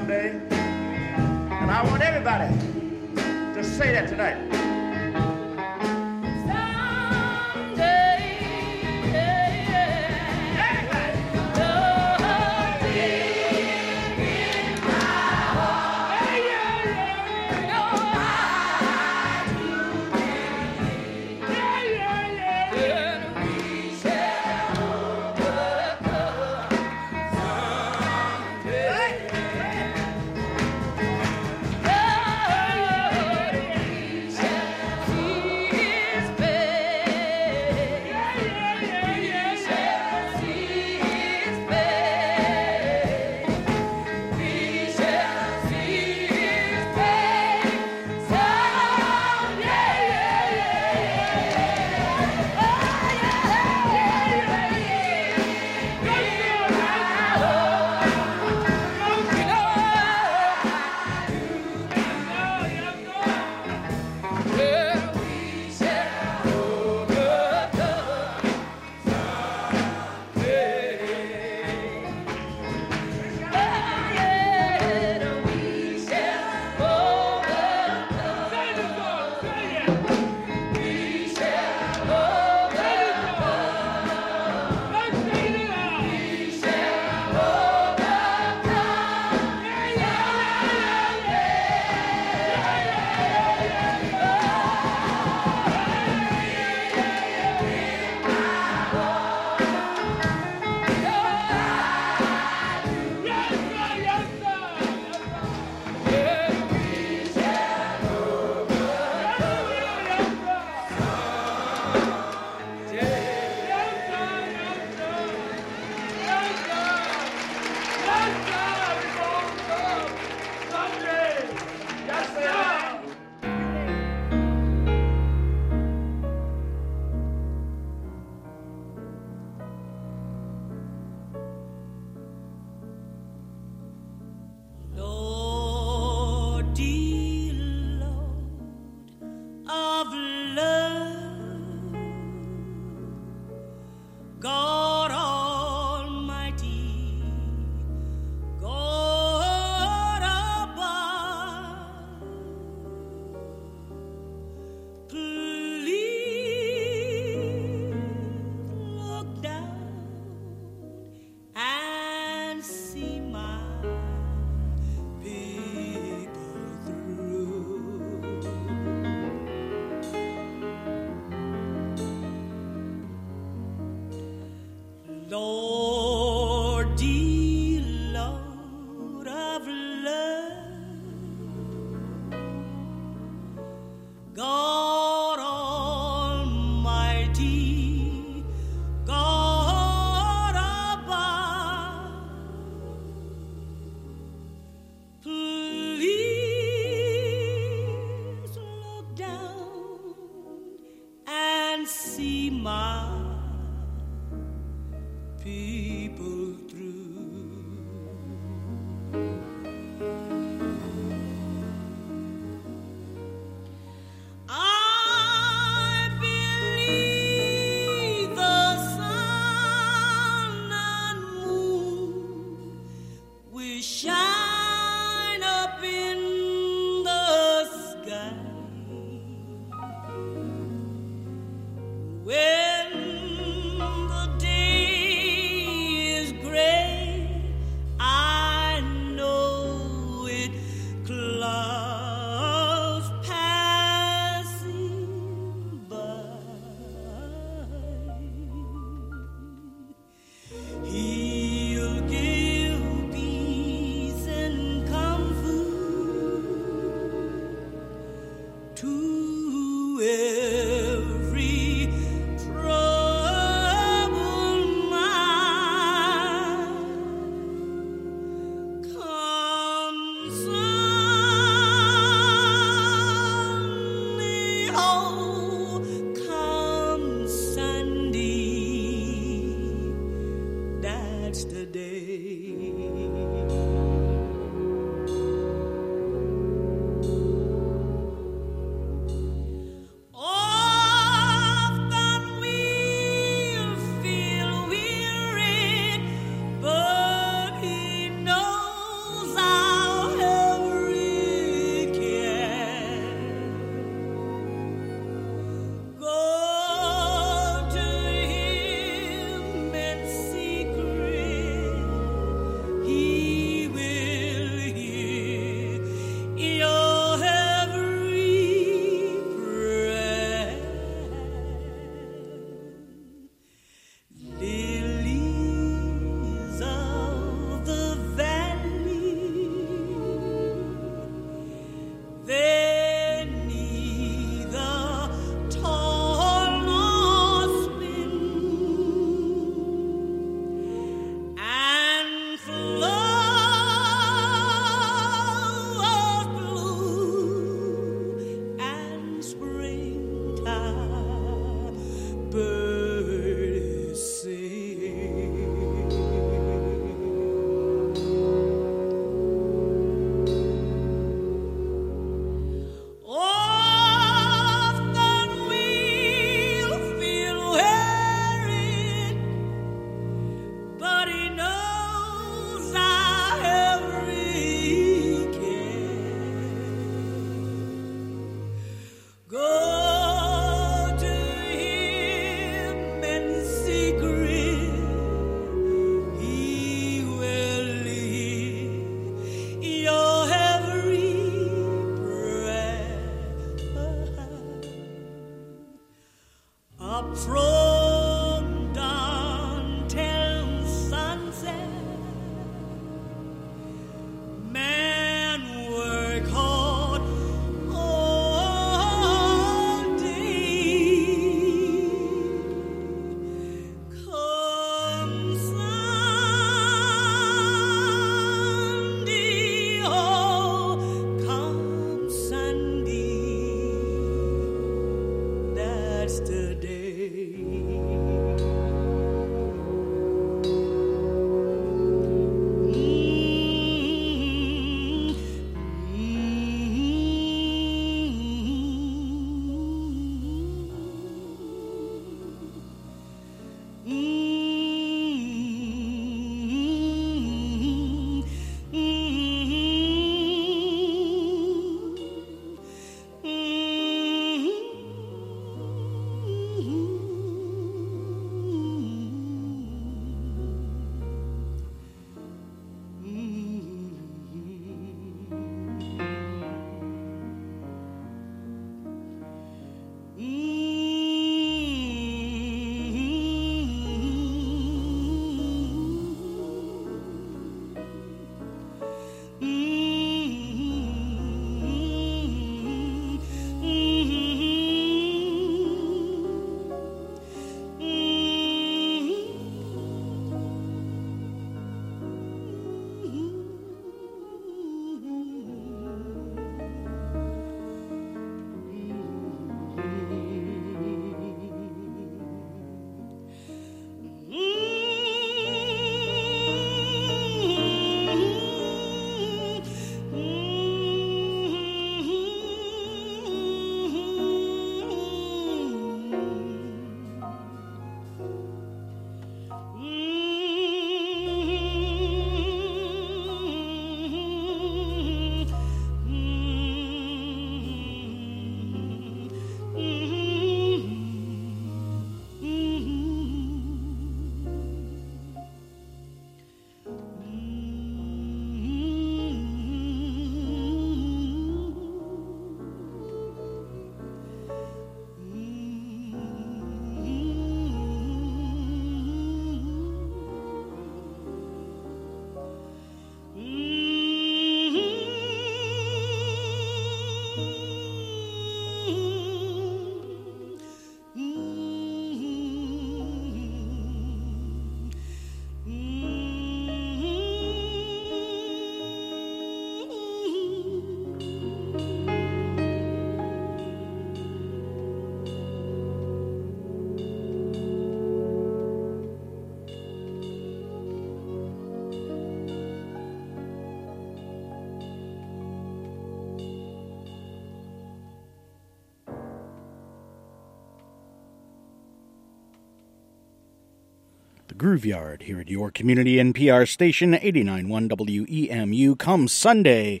The 594.54 594.58
Groove 594.58 594.86
Yard 594.86 595.22
here 595.22 595.40
at 595.40 595.48
your 595.48 595.72
community 595.72 596.14
NPR 596.14 596.68
station 596.68 597.12
89.1 597.12 597.88
WEMU 597.88 598.96
comes 598.96 599.32
Sunday. 599.32 600.00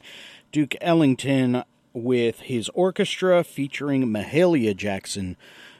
Duke 0.52 0.76
Ellington 0.80 1.64
with 1.92 2.38
his 2.42 2.68
orchestra 2.68 3.42
featuring 3.42 4.06
Mahalia 4.06 4.76
Jackson 4.76 5.36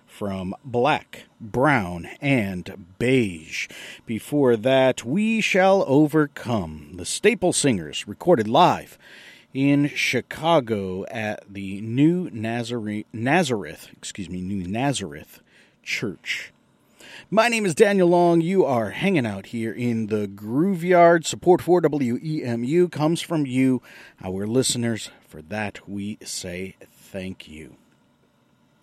from 0.09 0.57
Black, 0.65 1.27
Brown, 1.41 2.09
and 2.21 2.97
Beige. 2.99 3.69
Before 4.07 4.57
that, 4.57 5.05
We 5.05 5.41
Shall 5.41 5.85
Overcome, 5.87 6.95
the 6.97 7.07
Staple 7.07 7.53
Singers, 7.53 8.09
recorded 8.09 8.49
live 8.49 8.99
in 9.53 9.87
Chicago 9.87 11.05
at 11.05 11.45
the 11.49 11.81
New 11.81 12.29
Nazareth, 12.33 13.89
excuse 13.97 14.29
me, 14.29 14.41
New 14.41 14.67
Nazareth 14.67 15.41
Church. 15.85 16.54
My 17.31 17.49
name 17.49 17.67
is 17.67 17.75
Daniel 17.75 18.09
Long. 18.09 18.41
You 18.41 18.65
are 18.65 18.91
hanging 18.91 19.27
out 19.27 19.47
here 19.47 19.73
in 19.73 20.07
the 20.09 20.27
Groove 20.27 20.85
Yard. 20.85 21.27
Support 21.27 21.63
for 21.63 21.81
WEMU 21.81 22.91
comes 22.91 23.21
from 23.21 23.47
you, 23.47 23.83
our 24.23 24.47
listeners. 24.47 25.11
For 25.27 25.43
that, 25.43 25.89
we 25.89 26.19
say 26.23 26.77
thank 26.81 27.49
you. 27.49 27.77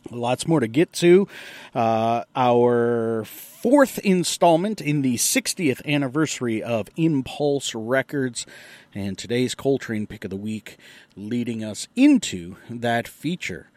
Lots 0.10 0.48
more 0.48 0.60
to 0.60 0.68
get 0.68 0.92
to. 0.94 1.28
Uh, 1.76 2.24
our 2.36 3.24
fourth 3.26 4.00
installment 4.00 4.82
in 4.82 5.02
the 5.02 5.16
60th 5.16 5.86
anniversary 5.86 6.64
of 6.64 6.90
Impulse 6.96 7.76
Records, 7.76 8.46
and 8.94 9.18
today's 9.18 9.56
Coltrane 9.56 10.08
pick 10.08 10.24
of 10.24 10.30
the 10.30 10.36
week 10.36 10.78
leading 11.16 11.64
us 11.64 11.88
into 11.96 12.56
that 12.70 13.08
feature. 13.08 13.71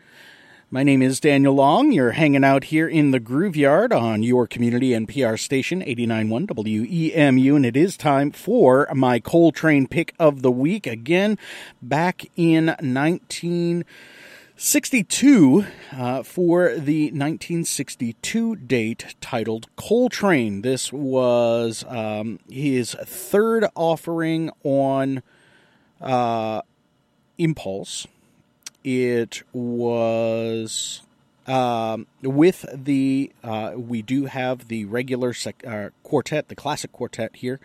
My 0.74 0.82
name 0.82 1.00
is 1.02 1.20
Daniel 1.20 1.54
Long. 1.54 1.92
You're 1.92 2.10
hanging 2.10 2.42
out 2.42 2.64
here 2.64 2.88
in 2.88 3.12
the 3.12 3.20
Groove 3.20 3.54
Yard 3.54 3.92
on 3.92 4.24
your 4.24 4.48
community 4.48 4.90
NPR 4.90 5.38
station, 5.38 5.82
89.1 5.82 6.48
WEMU, 6.48 7.54
and 7.54 7.64
it 7.64 7.76
is 7.76 7.96
time 7.96 8.32
for 8.32 8.88
my 8.92 9.20
Coltrane 9.20 9.86
pick 9.86 10.12
of 10.18 10.42
the 10.42 10.50
week. 10.50 10.88
Again, 10.88 11.38
back 11.80 12.28
in 12.34 12.66
1962 12.66 15.66
uh, 15.92 16.24
for 16.24 16.70
the 16.70 17.04
1962 17.04 18.56
date 18.56 19.14
titled 19.20 19.68
Coltrane. 19.76 20.62
This 20.62 20.92
was 20.92 21.84
um, 21.86 22.40
his 22.50 22.96
third 23.04 23.64
offering 23.76 24.50
on 24.64 25.22
uh, 26.00 26.62
Impulse 27.38 28.08
it 28.84 29.42
was 29.52 31.02
um, 31.46 32.06
with 32.22 32.64
the 32.72 33.32
uh, 33.42 33.72
we 33.76 34.02
do 34.02 34.26
have 34.26 34.68
the 34.68 34.84
regular 34.86 35.32
sec- 35.32 35.66
uh, 35.66 35.90
quartet, 36.02 36.48
the 36.48 36.54
classic 36.54 36.92
quartet 36.92 37.36
here. 37.36 37.60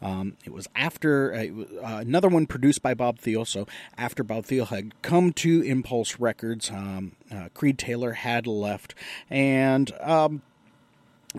Um, 0.00 0.36
it 0.44 0.52
was 0.52 0.68
after 0.74 1.34
uh, 1.34 1.84
uh, 1.84 2.00
another 2.00 2.28
one 2.28 2.46
produced 2.46 2.82
by 2.82 2.94
Bob 2.94 3.18
Thiele. 3.18 3.46
So 3.46 3.66
after 3.98 4.22
Bob 4.22 4.44
Thiele 4.44 4.68
had 4.68 5.00
come 5.02 5.32
to 5.34 5.62
Impulse 5.62 6.20
Records, 6.20 6.70
um, 6.70 7.12
uh, 7.30 7.48
Creed 7.54 7.78
Taylor 7.78 8.12
had 8.12 8.46
left, 8.46 8.94
and 9.28 9.92
um, 10.00 10.42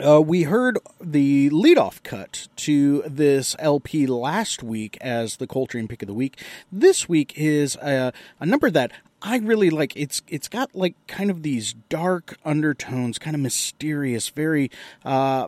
uh, 0.05 0.21
we 0.21 0.43
heard 0.43 0.77
the 0.99 1.49
leadoff 1.51 2.03
cut 2.03 2.49
to 2.57 3.01
this 3.07 3.55
LP 3.59 4.05
last 4.05 4.61
week 4.61 4.97
as 4.99 5.37
the 5.37 5.47
Coltrane 5.47 5.87
pick 5.87 6.01
of 6.01 6.07
the 6.07 6.13
week. 6.13 6.37
This 6.69 7.07
week 7.07 7.31
is 7.37 7.77
a, 7.77 8.11
a 8.41 8.45
number 8.45 8.69
that 8.69 8.91
I 9.25 9.37
really 9.37 9.71
like. 9.71 9.97
It's 9.97 10.21
it's 10.27 10.47
got 10.47 10.75
like 10.75 10.95
kind 11.07 11.31
of 11.31 11.41
these 11.41 11.73
dark 11.89 12.37
undertones, 12.45 13.17
kind 13.17 13.35
of 13.35 13.41
mysterious, 13.41 14.29
very, 14.29 14.69
uh, 15.03 15.47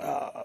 uh, 0.00 0.42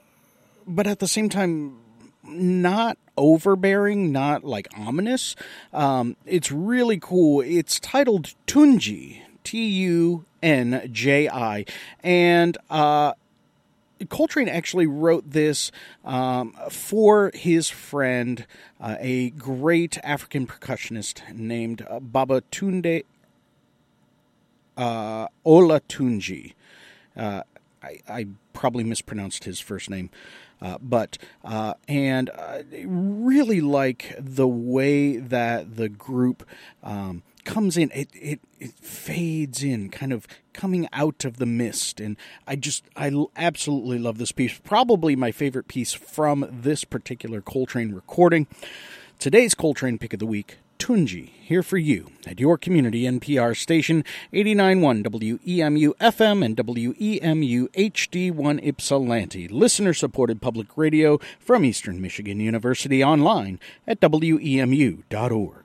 but 0.67 0.85
at 0.85 0.99
the 0.99 1.07
same 1.07 1.29
time, 1.29 1.77
not 2.23 2.97
overbearing, 3.17 4.11
not 4.11 4.43
like 4.43 4.67
ominous. 4.77 5.37
Um, 5.73 6.17
it's 6.25 6.51
really 6.51 6.99
cool. 6.99 7.41
It's 7.41 7.79
titled 7.79 8.33
Tunji. 8.45 9.21
T 9.43 9.67
U 9.67 10.25
N 10.43 10.89
J 10.91 11.27
I. 11.27 11.65
And 12.03 12.57
uh, 12.69 13.13
Coltrane 14.07 14.47
actually 14.47 14.87
wrote 14.87 15.31
this 15.31 15.71
um, 16.05 16.53
for 16.69 17.31
his 17.33 17.69
friend, 17.69 18.45
uh, 18.79 18.95
a 18.99 19.31
great 19.31 19.97
African 20.03 20.47
percussionist 20.47 21.33
named 21.33 21.85
uh, 21.89 21.99
Babatunde 21.99 23.03
uh, 24.77 25.27
Olatunji. 25.45 26.53
Uh, 27.17 27.43
I, 27.83 27.99
I 28.07 28.27
probably 28.53 28.83
mispronounced 28.83 29.43
his 29.43 29.59
first 29.59 29.89
name. 29.89 30.09
Uh, 30.61 30.77
but 30.81 31.17
uh, 31.45 31.73
and 31.87 32.29
uh, 32.31 32.59
really 32.85 33.61
like 33.61 34.13
the 34.19 34.47
way 34.47 35.15
that 35.15 35.77
the 35.77 35.87
group 35.87 36.45
um, 36.83 37.23
comes 37.45 37.77
in. 37.77 37.91
It, 37.93 38.09
it 38.13 38.39
it 38.59 38.71
fades 38.73 39.63
in, 39.63 39.89
kind 39.89 40.11
of 40.11 40.27
coming 40.53 40.87
out 40.91 41.25
of 41.25 41.37
the 41.37 41.45
mist, 41.45 41.99
and 41.99 42.17
I 42.47 42.55
just 42.55 42.83
i 42.95 43.11
absolutely 43.35 43.99
love 43.99 44.17
this 44.17 44.31
piece. 44.31 44.59
Probably 44.63 45.15
my 45.15 45.31
favorite 45.31 45.67
piece 45.67 45.93
from 45.93 46.47
this 46.51 46.83
particular 46.83 47.41
Coltrane 47.41 47.93
recording. 47.93 48.47
Today's 49.17 49.53
Coltrane 49.55 49.97
pick 49.97 50.13
of 50.13 50.19
the 50.19 50.25
week. 50.25 50.57
Tunji, 50.79 51.31
here 51.41 51.61
for 51.61 51.77
you 51.77 52.09
at 52.25 52.39
your 52.39 52.57
community 52.57 53.03
NPR 53.03 53.55
station 53.55 54.05
89.1 54.33 55.03
WEMU 55.03 55.93
FM 55.97 56.43
and 56.43 56.55
WEMU 56.55 57.67
HD1 57.69 58.65
Ypsilanti, 58.65 59.49
listener 59.49 59.93
supported 59.93 60.41
public 60.41 60.77
radio 60.77 61.19
from 61.37 61.65
Eastern 61.65 62.01
Michigan 62.01 62.39
University 62.39 63.03
online 63.03 63.59
at 63.85 63.99
WEMU.org. 63.99 65.58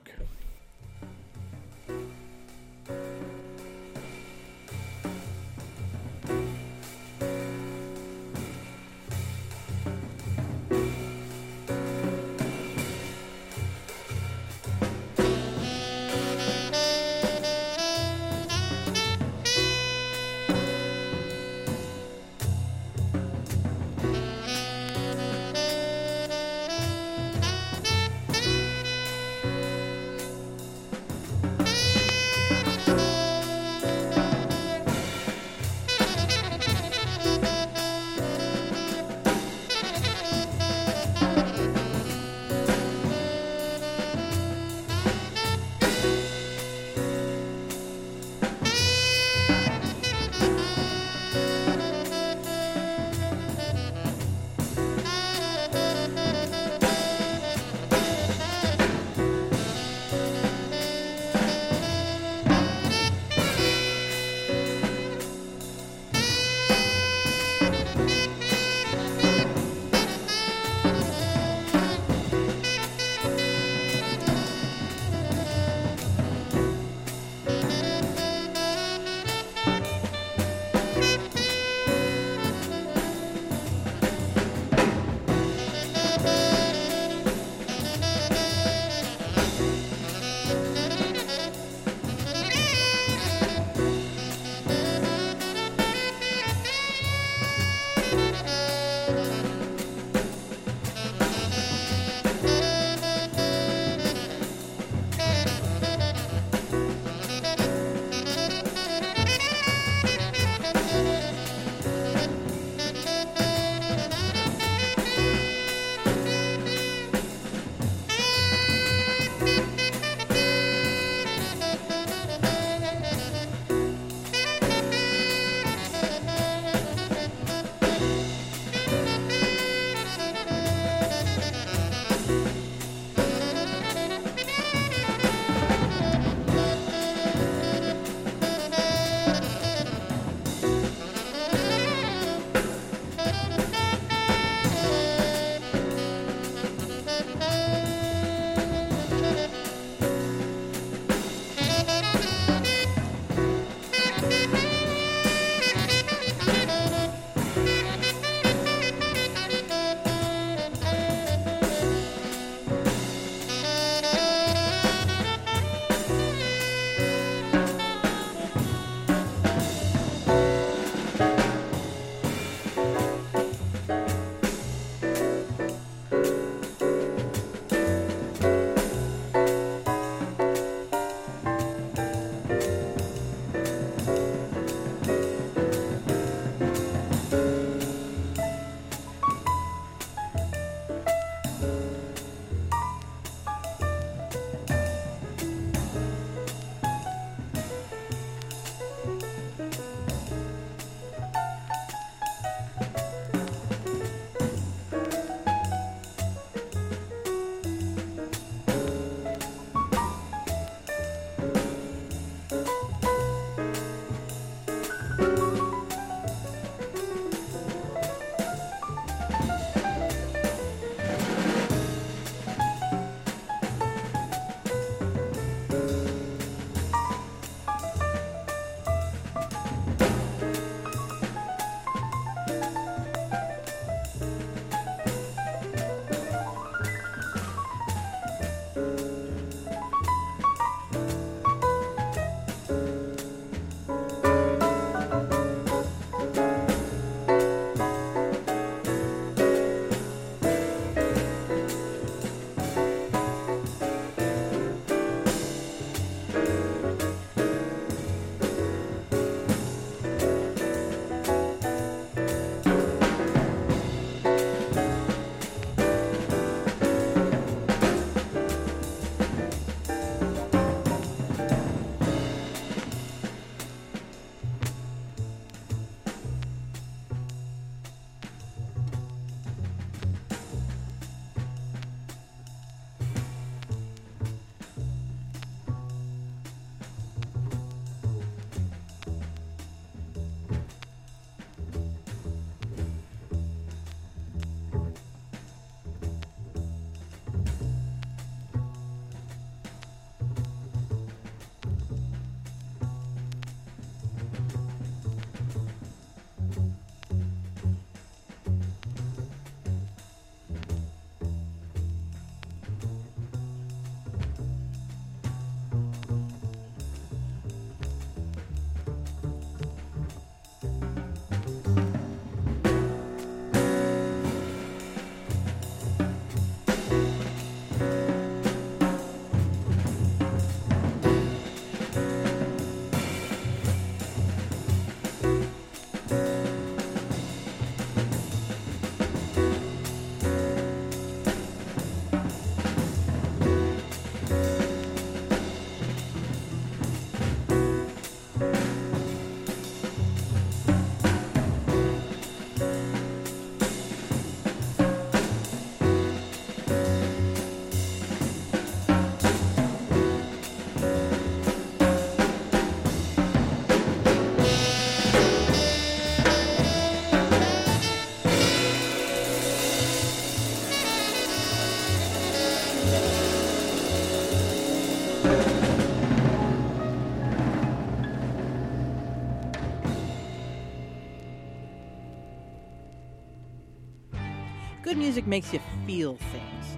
Good 384.85 384.99
music 384.99 385.25
makes 385.25 385.51
you 385.51 385.59
feel 385.87 386.15
things, 386.31 386.77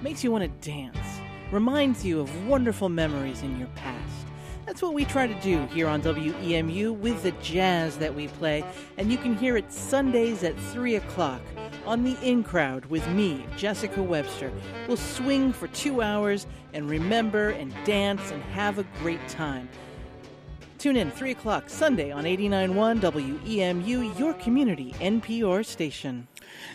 makes 0.00 0.24
you 0.24 0.32
want 0.32 0.42
to 0.42 0.66
dance, 0.66 1.20
reminds 1.50 2.02
you 2.02 2.18
of 2.18 2.48
wonderful 2.48 2.88
memories 2.88 3.42
in 3.42 3.58
your 3.58 3.68
past. 3.74 4.26
That's 4.64 4.80
what 4.80 4.94
we 4.94 5.04
try 5.04 5.26
to 5.26 5.34
do 5.42 5.66
here 5.66 5.86
on 5.86 6.00
WEMU 6.00 6.96
with 6.96 7.22
the 7.22 7.32
jazz 7.42 7.98
that 7.98 8.14
we 8.14 8.28
play, 8.28 8.64
and 8.96 9.12
you 9.12 9.18
can 9.18 9.36
hear 9.36 9.58
it 9.58 9.70
Sundays 9.70 10.42
at 10.44 10.58
3 10.58 10.94
o'clock 10.94 11.42
on 11.84 12.04
the 12.04 12.16
In 12.22 12.42
Crowd 12.42 12.86
with 12.86 13.06
me, 13.08 13.44
Jessica 13.54 14.02
Webster. 14.02 14.50
We'll 14.88 14.96
swing 14.96 15.52
for 15.52 15.66
two 15.68 16.00
hours 16.00 16.46
and 16.72 16.88
remember 16.88 17.50
and 17.50 17.70
dance 17.84 18.30
and 18.30 18.42
have 18.44 18.78
a 18.78 18.86
great 19.00 19.28
time. 19.28 19.68
Tune 20.82 20.96
in 20.96 21.12
3 21.12 21.30
o'clock 21.30 21.70
Sunday 21.70 22.10
on 22.10 22.24
89.1 22.24 22.98
WEMU, 22.98 24.18
your 24.18 24.34
community 24.34 24.92
NPR 24.98 25.64
station. 25.64 26.26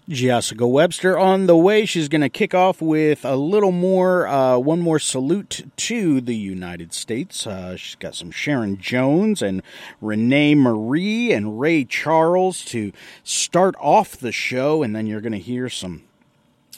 Jessica 0.08 0.66
Webster 0.66 1.20
on 1.20 1.48
the 1.48 1.58
way. 1.58 1.86
She's 1.86 2.08
going 2.08 2.22
to 2.22 2.30
kick 2.30 2.54
off 2.54 2.82
with 2.82 3.26
a 3.26 3.36
little 3.36 3.74
more, 3.74 4.26
uh, 4.26 4.60
one 4.60 4.80
more 4.80 4.98
salute 4.98 5.70
to 5.76 6.22
the 6.22 6.38
United 6.38 6.94
States. 6.94 7.46
Uh, 7.46 7.76
she's 7.76 7.96
got 7.96 8.16
some 8.16 8.32
Sharon 8.32 8.78
Jones 8.78 9.42
and 9.42 9.62
René 10.02 10.56
Marie 10.56 11.34
and 11.34 11.60
Ray 11.60 11.84
Charles 11.84 12.64
to 12.64 12.94
start 13.26 13.76
off 13.78 14.16
the 14.16 14.32
show, 14.32 14.84
and 14.84 14.96
then 14.96 15.06
you're 15.06 15.20
going 15.20 15.34
to 15.34 15.38
hear 15.38 15.68
some 15.68 16.04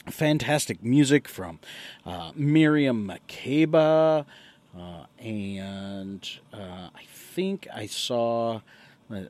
fantastic 0.06 0.82
music 0.82 1.28
from 1.28 1.60
uh, 2.04 2.32
Miriam 2.34 3.06
Makeba, 3.06 4.26
uh, 4.76 5.04
and 5.18 6.28
uh, 6.52 6.88
I 6.94 7.02
think 7.30 7.68
I 7.72 7.86
saw. 7.86 8.60
Uh, 9.12 9.24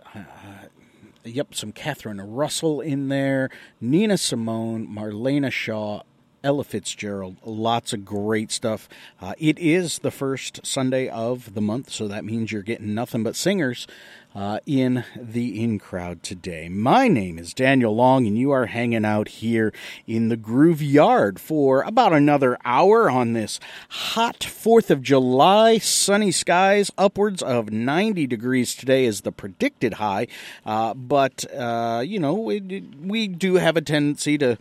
yep, 1.24 1.54
some 1.54 1.72
Catherine 1.72 2.20
Russell 2.20 2.80
in 2.80 3.08
there, 3.08 3.50
Nina 3.80 4.16
Simone, 4.18 4.86
Marlena 4.86 5.50
Shaw, 5.50 6.02
Ella 6.42 6.64
Fitzgerald, 6.64 7.36
lots 7.44 7.92
of 7.92 8.04
great 8.04 8.50
stuff. 8.50 8.88
Uh, 9.20 9.34
it 9.38 9.58
is 9.58 9.98
the 9.98 10.10
first 10.10 10.64
Sunday 10.64 11.06
of 11.08 11.52
the 11.52 11.60
month, 11.60 11.90
so 11.90 12.08
that 12.08 12.24
means 12.24 12.50
you're 12.50 12.62
getting 12.62 12.94
nothing 12.94 13.22
but 13.22 13.36
singers 13.36 13.86
uh, 14.34 14.60
in 14.64 15.04
the 15.16 15.62
in 15.62 15.78
crowd 15.78 16.22
today. 16.22 16.68
My 16.68 17.08
name 17.08 17.38
is 17.38 17.52
Daniel 17.52 17.94
Long, 17.94 18.26
and 18.26 18.38
you 18.38 18.52
are 18.52 18.66
hanging 18.66 19.04
out 19.04 19.28
here 19.28 19.72
in 20.06 20.28
the 20.28 20.36
Groove 20.36 20.80
Yard 20.80 21.40
for 21.40 21.82
about 21.82 22.12
another 22.12 22.56
hour 22.64 23.10
on 23.10 23.32
this 23.32 23.60
hot 23.88 24.40
4th 24.40 24.88
of 24.90 25.02
July. 25.02 25.78
Sunny 25.78 26.30
skies, 26.30 26.90
upwards 26.96 27.42
of 27.42 27.70
90 27.70 28.26
degrees 28.26 28.74
today 28.74 29.04
is 29.04 29.22
the 29.22 29.32
predicted 29.32 29.94
high, 29.94 30.26
uh, 30.64 30.94
but, 30.94 31.44
uh, 31.54 32.02
you 32.04 32.18
know, 32.18 32.34
we, 32.34 32.60
we 33.02 33.28
do 33.28 33.56
have 33.56 33.76
a 33.76 33.82
tendency 33.82 34.38
to 34.38 34.56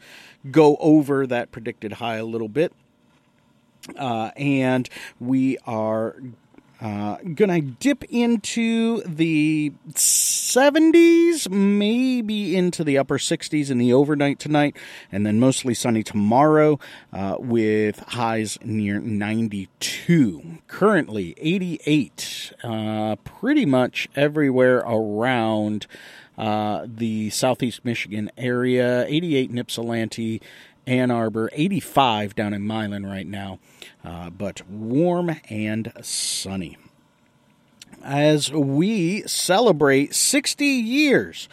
go 0.50 0.78
over 0.80 1.28
that 1.28 1.52
predicted 1.52 1.94
high 1.94 2.18
a 2.18 2.26
little 2.26 2.50
bit. 2.50 2.74
Uh, 3.98 4.32
and 4.36 4.90
we 5.20 5.58
are 5.66 6.16
uh, 6.82 7.18
gonna 7.36 7.60
dip 7.60 8.06
into 8.06 9.02
the 9.04 9.74
70s, 9.94 11.50
maybe 11.50 12.56
into 12.56 12.84
the 12.86 12.98
upper 12.98 13.18
60s 13.18 13.70
in 13.70 13.78
the 13.78 13.92
overnight 13.92 14.40
tonight, 14.40 14.78
and 15.12 15.26
then 15.26 15.40
mostly 15.40 15.74
sunny 15.74 16.04
tomorrow 16.04 16.80
uh, 17.12 17.36
with 17.38 18.00
highs 18.00 18.58
near 18.64 19.00
92. 19.02 20.60
Currently 20.68 21.36
88, 21.38 22.54
uh, 22.64 23.16
pretty 23.26 23.66
much 23.66 24.08
everywhere 24.16 24.78
around 24.78 25.86
uh, 26.40 26.88
the 26.88 27.30
southeast 27.30 27.84
Michigan 27.84 28.32
area. 28.38 29.06
88 29.06 29.52
in 29.52 29.58
Ypsilanti, 29.60 30.42
Ann 30.88 31.12
Arbor, 31.12 31.50
85 31.54 32.34
down 32.34 32.54
in 32.54 32.66
Milan 32.66 33.06
right 33.06 33.28
now, 33.28 33.60
uh, 34.04 34.30
but 34.30 34.68
warm 34.68 35.36
and 35.50 35.92
sunny. 36.02 36.78
As 38.02 38.52
we 38.52 39.24
celebrate 39.28 40.16
60 40.16 40.66
years 40.66 41.50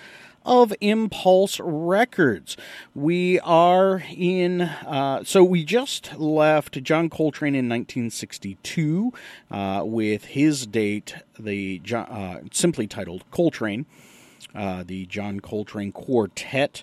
of 0.47 0.72
Impulse 0.80 1.59
Records. 1.61 2.57
We 2.95 3.41
are 3.41 4.05
in, 4.16 4.62
uh, 4.62 5.24
so 5.24 5.43
we 5.43 5.64
just 5.64 6.16
left 6.16 6.80
John 6.84 7.11
Coltrane 7.11 7.57
in 7.57 7.68
1962 7.68 9.12
uh, 9.51 9.82
with 9.84 10.26
his 10.26 10.66
date, 10.68 11.16
the 11.37 11.82
uh, 11.93 12.37
simply 12.53 12.87
titled 12.87 13.28
Coltrane, 13.32 13.87
uh, 14.57 14.83
the 14.85 15.07
John 15.07 15.41
Coltrane 15.41 15.93
Quartet. 15.93 16.83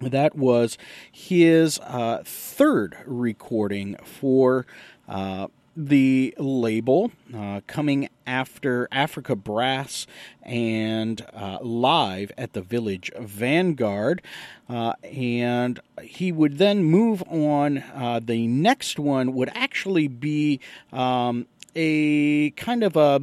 That 0.00 0.36
was 0.36 0.78
his 1.10 1.80
uh, 1.80 2.22
third 2.24 2.96
recording 3.04 3.96
for 4.04 4.64
uh, 5.08 5.48
the 5.76 6.34
label, 6.38 7.10
uh, 7.34 7.62
coming 7.66 8.08
after 8.26 8.88
Africa 8.92 9.34
Brass 9.34 10.06
and 10.42 11.24
uh, 11.32 11.58
live 11.60 12.30
at 12.38 12.52
the 12.52 12.62
Village 12.62 13.10
Vanguard. 13.18 14.22
And 14.68 15.80
he 16.02 16.30
would 16.30 16.58
then 16.58 16.84
move 16.84 17.22
on. 17.24 17.82
The 18.24 18.46
next 18.46 18.98
one 19.00 19.34
would 19.34 19.50
actually 19.54 20.06
be 20.06 20.60
um, 20.92 21.46
a 21.74 22.50
kind 22.50 22.82
of 22.82 22.96
a 22.96 23.20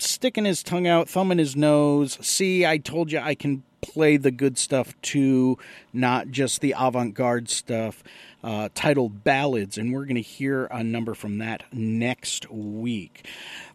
sticking 0.00 0.44
his 0.44 0.62
tongue 0.62 0.86
out, 0.86 1.08
thumbing 1.08 1.38
his 1.38 1.56
nose. 1.56 2.18
See, 2.20 2.66
I 2.66 2.78
told 2.78 3.12
you 3.12 3.18
I 3.18 3.34
can 3.34 3.62
play 3.80 4.16
the 4.16 4.30
good 4.30 4.56
stuff 4.58 4.94
too, 5.02 5.58
not 5.92 6.30
just 6.30 6.60
the 6.60 6.74
avant 6.78 7.14
garde 7.14 7.48
stuff. 7.48 8.04
Uh, 8.42 8.70
titled 8.74 9.22
Ballads, 9.22 9.76
and 9.76 9.92
we're 9.92 10.06
going 10.06 10.14
to 10.14 10.22
hear 10.22 10.64
a 10.70 10.82
number 10.82 11.12
from 11.12 11.36
that 11.38 11.62
next 11.74 12.50
week. 12.50 13.26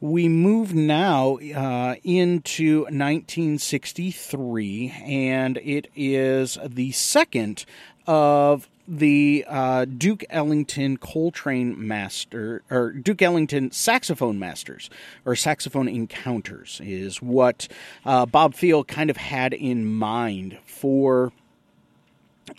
We 0.01 0.27
move 0.27 0.73
now 0.73 1.37
uh, 1.55 1.97
into 2.03 2.79
1963, 2.85 4.91
and 5.05 5.57
it 5.57 5.87
is 5.95 6.57
the 6.65 6.91
second 6.93 7.65
of 8.07 8.67
the 8.87 9.45
uh, 9.47 9.85
Duke 9.85 10.23
Ellington 10.29 10.97
Coltrane 10.97 11.87
Master 11.87 12.63
or 12.69 12.91
Duke 12.91 13.21
Ellington 13.21 13.71
Saxophone 13.71 14.37
Masters 14.39 14.89
or 15.25 15.35
Saxophone 15.35 15.87
Encounters 15.87 16.79
is 16.83 17.21
what 17.21 17.67
uh, 18.05 18.25
Bob 18.25 18.53
Thiele 18.53 18.87
kind 18.87 19.09
of 19.09 19.17
had 19.17 19.53
in 19.53 19.85
mind 19.85 20.57
for 20.65 21.31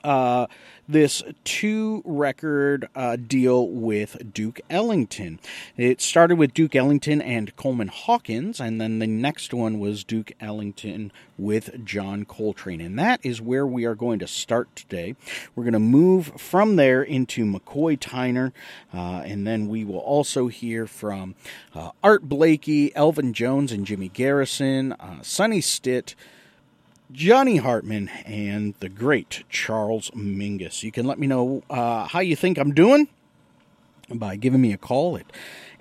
uh, 0.03 0.47
this 0.89 1.23
two 1.45 2.03
record 2.05 2.89
uh, 2.95 3.17
deal 3.17 3.69
with 3.69 4.33
Duke 4.33 4.61
Ellington. 4.71 5.39
It 5.77 6.01
started 6.01 6.37
with 6.37 6.55
Duke 6.55 6.77
Ellington 6.77 7.21
and 7.21 7.55
Coleman 7.57 7.89
Hawkins, 7.89 8.61
and 8.61 8.81
then 8.81 8.99
the 8.99 9.07
next 9.07 9.53
one 9.53 9.79
was 9.79 10.05
Duke 10.05 10.33
Ellington 10.41 11.13
with 11.39 11.85
John 11.85 12.25
Coltrane. 12.25 12.81
And 12.81 12.99
that 12.99 13.21
is 13.23 13.41
where 13.41 13.67
we 13.67 13.85
are 13.85 13.95
going 13.95 14.19
to 14.21 14.27
start 14.27 14.75
today. 14.75 15.17
We're 15.55 15.65
going 15.65 15.73
to 15.75 15.79
move 15.79 16.33
from 16.39 16.77
there 16.77 17.03
into 17.03 17.45
McCoy 17.45 17.99
Tyner, 17.99 18.53
uh, 18.95 19.23
and 19.25 19.47
then 19.47 19.69
we 19.69 19.85
will 19.85 19.99
also 19.99 20.49
hear 20.49 20.87
from 20.87 21.35
uh, 21.75 21.91
Art 22.03 22.29
Blakey, 22.29 22.95
Elvin 22.95 23.33
Jones, 23.33 23.73
and 23.73 23.87
Jimmy 23.87 24.09
Garrison, 24.09 24.93
uh, 24.93 25.23
Sonny 25.23 25.61
Stitt. 25.61 26.15
Johnny 27.13 27.59
Hartman 27.59 28.09
and 28.25 28.75
the 28.81 28.89
great 28.89 29.45
Charles 29.49 30.11
Mingus. 30.11 30.83
You 30.83 30.91
can 30.91 31.07
let 31.07 31.19
me 31.19 31.27
know 31.27 31.63
uh, 31.71 32.09
how 32.09 32.21
you 32.21 32.37
think 32.37 32.59
I'm 32.59 32.75
doing 32.75 33.09
by 34.13 34.37
giving 34.37 34.61
me 34.61 34.73
a 34.73 34.79
call 34.79 35.17
at 35.17 35.27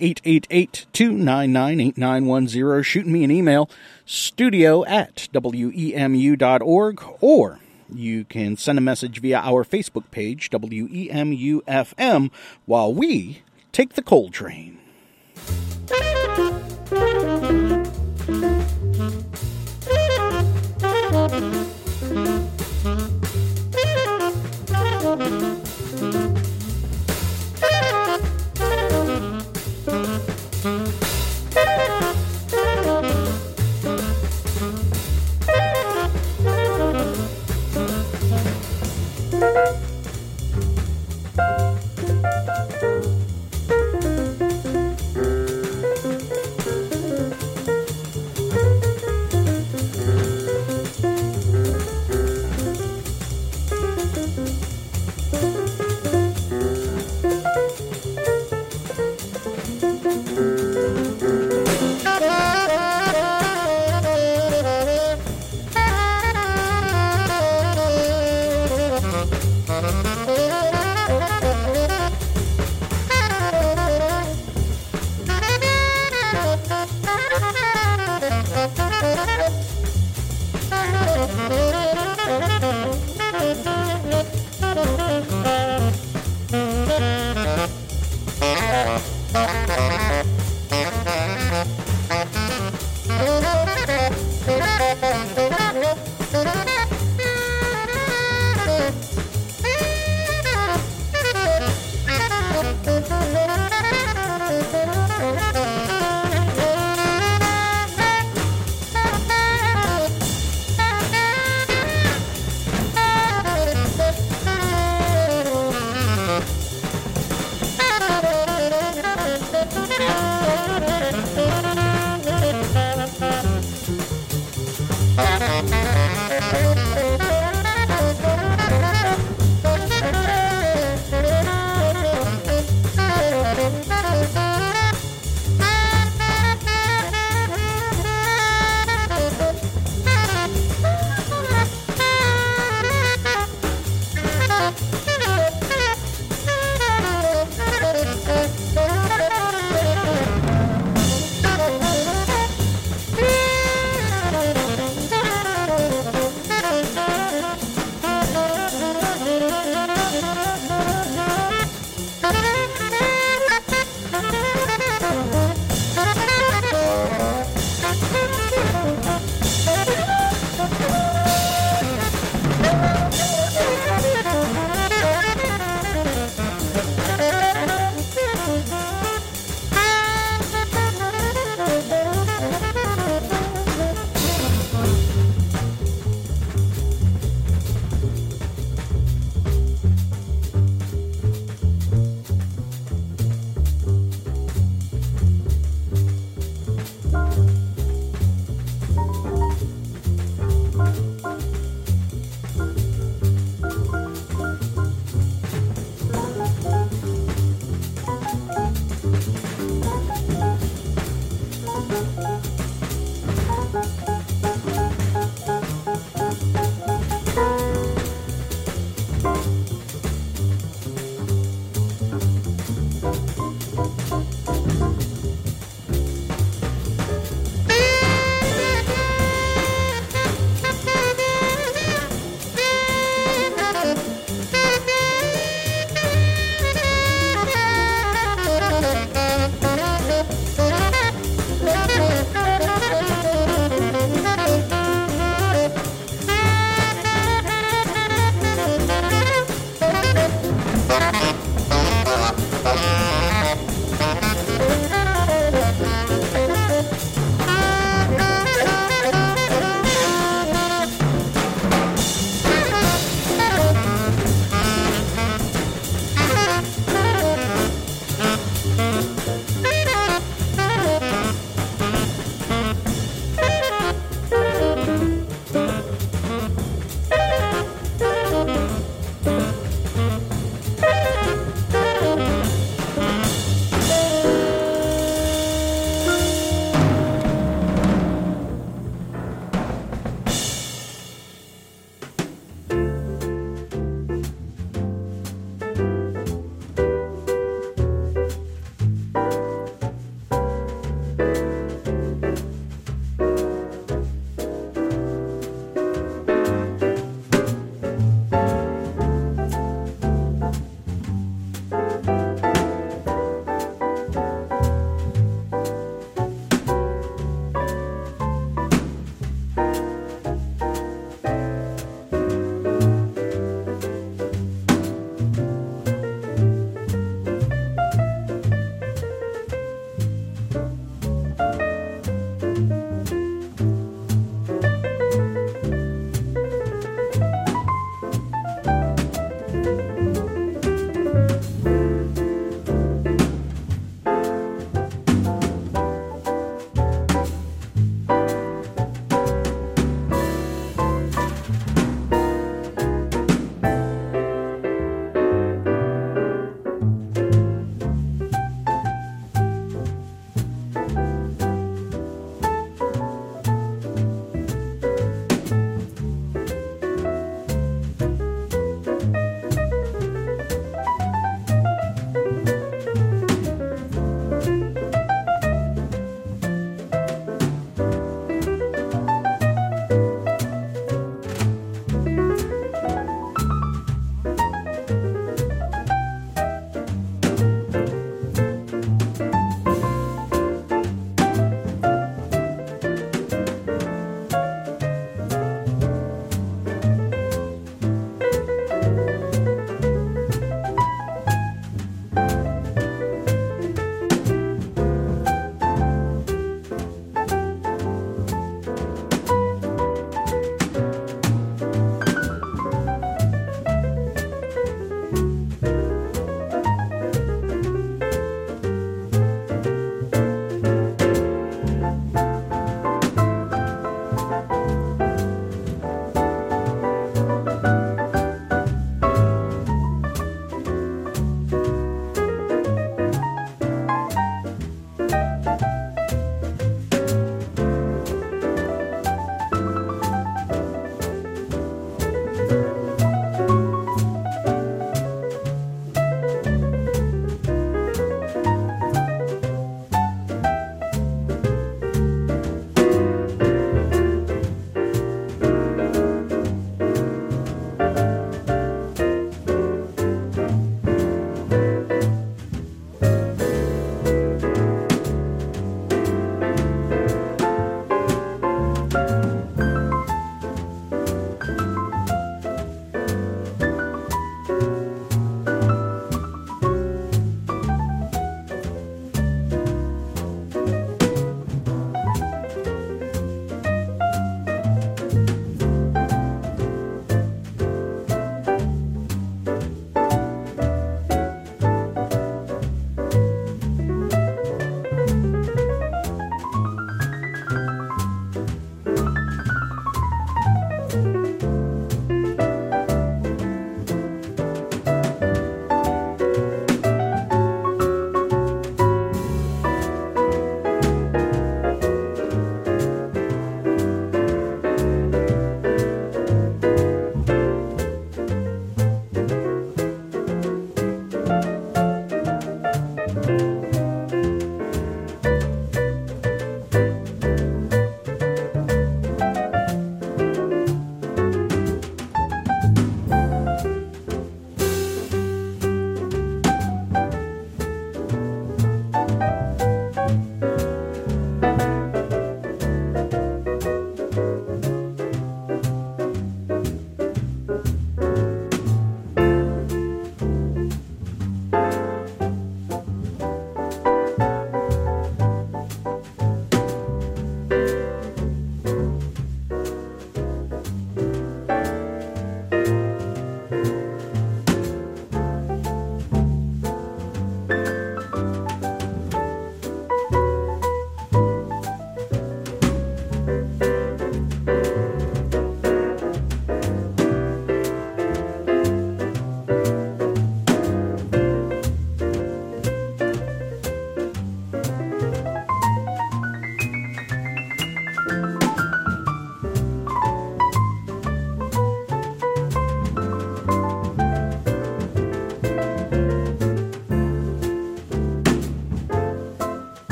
888-299-8910, 0.00 2.84
shooting 2.84 3.12
me 3.12 3.24
an 3.24 3.30
email, 3.30 3.68
studio 4.04 4.84
at 4.86 5.28
wemu.org, 5.32 7.04
or 7.20 7.60
you 7.92 8.24
can 8.24 8.56
send 8.56 8.78
a 8.78 8.82
message 8.82 9.20
via 9.20 9.38
our 9.38 9.64
Facebook 9.64 10.10
page, 10.10 10.50
WEMU-FM, 10.50 12.30
while 12.66 12.92
we 12.92 13.42
take 13.72 13.94
the 13.94 14.02
Coltrane. 14.02 14.80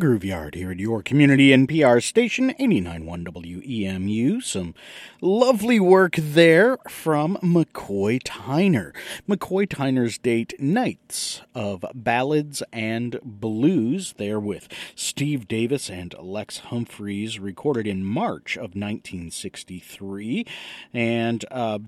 The 0.00 0.06
Groove 0.06 0.24
Yard 0.24 0.54
here 0.54 0.70
at 0.70 0.78
your 0.78 1.02
community 1.02 1.50
NPR 1.50 2.02
station, 2.02 2.54
89.1 2.58 3.26
WEMU. 3.26 4.42
Some 4.42 4.74
lovely 5.20 5.78
work 5.78 6.16
there 6.16 6.78
from 6.88 7.36
McCoy 7.42 8.22
Tyner. 8.22 8.94
McCoy 9.28 9.66
Tyner's 9.66 10.16
date 10.16 10.58
Nights 10.58 11.42
of 11.54 11.84
Ballads 11.94 12.62
and 12.72 13.20
Blues, 13.22 14.14
there 14.16 14.40
with 14.40 14.68
Steve 14.94 15.46
Davis 15.46 15.90
and 15.90 16.14
Lex 16.18 16.60
Humphries, 16.60 17.38
recorded 17.38 17.86
in 17.86 18.02
March 18.02 18.56
of 18.56 18.74
1963. 18.74 20.46
And, 20.94 21.44
uh, 21.50 21.80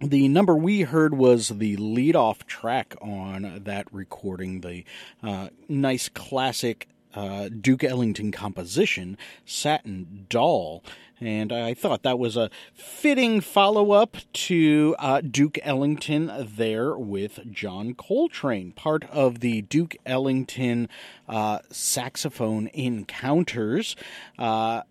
the 0.00 0.28
number 0.28 0.54
we 0.54 0.82
heard 0.82 1.14
was 1.14 1.48
the 1.48 1.76
lead 1.78 2.14
off 2.14 2.46
track 2.46 2.94
on 3.00 3.62
that 3.64 3.92
recording, 3.92 4.60
the 4.60 4.84
uh, 5.20 5.48
nice 5.68 6.08
classic 6.08 6.86
uh, 7.14 7.48
Duke 7.48 7.84
Ellington 7.84 8.32
composition, 8.32 9.16
Satin 9.44 10.26
Doll. 10.28 10.82
And 11.20 11.52
I 11.52 11.74
thought 11.74 12.04
that 12.04 12.18
was 12.18 12.36
a 12.36 12.48
fitting 12.72 13.40
follow 13.40 13.90
up 13.90 14.16
to 14.32 14.94
uh, 14.98 15.20
Duke 15.20 15.58
Ellington 15.62 16.30
there 16.56 16.96
with 16.96 17.40
John 17.50 17.94
Coltrane, 17.94 18.72
part 18.72 19.04
of 19.10 19.40
the 19.40 19.62
Duke 19.62 19.96
Ellington 20.06 20.88
uh, 21.28 21.58
saxophone 21.70 22.68
encounters 22.72 23.96
uh, 24.38 24.82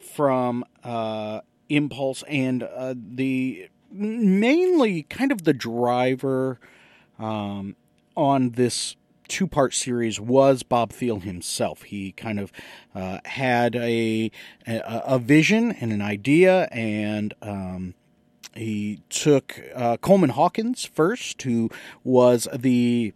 from 0.00 0.64
uh, 0.82 1.42
Impulse 1.68 2.24
and 2.28 2.68
the 2.92 3.68
mainly 3.90 5.02
kind 5.04 5.32
of 5.32 5.44
the 5.44 5.52
driver 5.52 6.58
um, 7.18 7.76
on 8.16 8.50
this 8.50 8.96
two 9.28 9.46
part 9.46 9.74
series 9.74 10.20
was 10.20 10.62
Bob 10.62 10.92
Thiele 10.92 11.22
himself. 11.22 11.82
He 11.82 12.12
kind 12.12 12.40
of 12.40 12.52
uh, 12.94 13.18
had 13.24 13.76
a, 13.76 14.30
a, 14.66 14.80
a 14.84 15.18
vision 15.18 15.72
and 15.72 15.92
an 15.92 16.02
idea, 16.02 16.68
and 16.72 17.34
um, 17.42 17.94
he 18.54 19.02
took 19.08 19.60
uh, 19.74 19.96
Coleman 19.98 20.30
Hawkins 20.30 20.84
first, 20.84 21.42
who 21.42 21.70
was 22.02 22.48
the 22.54 23.12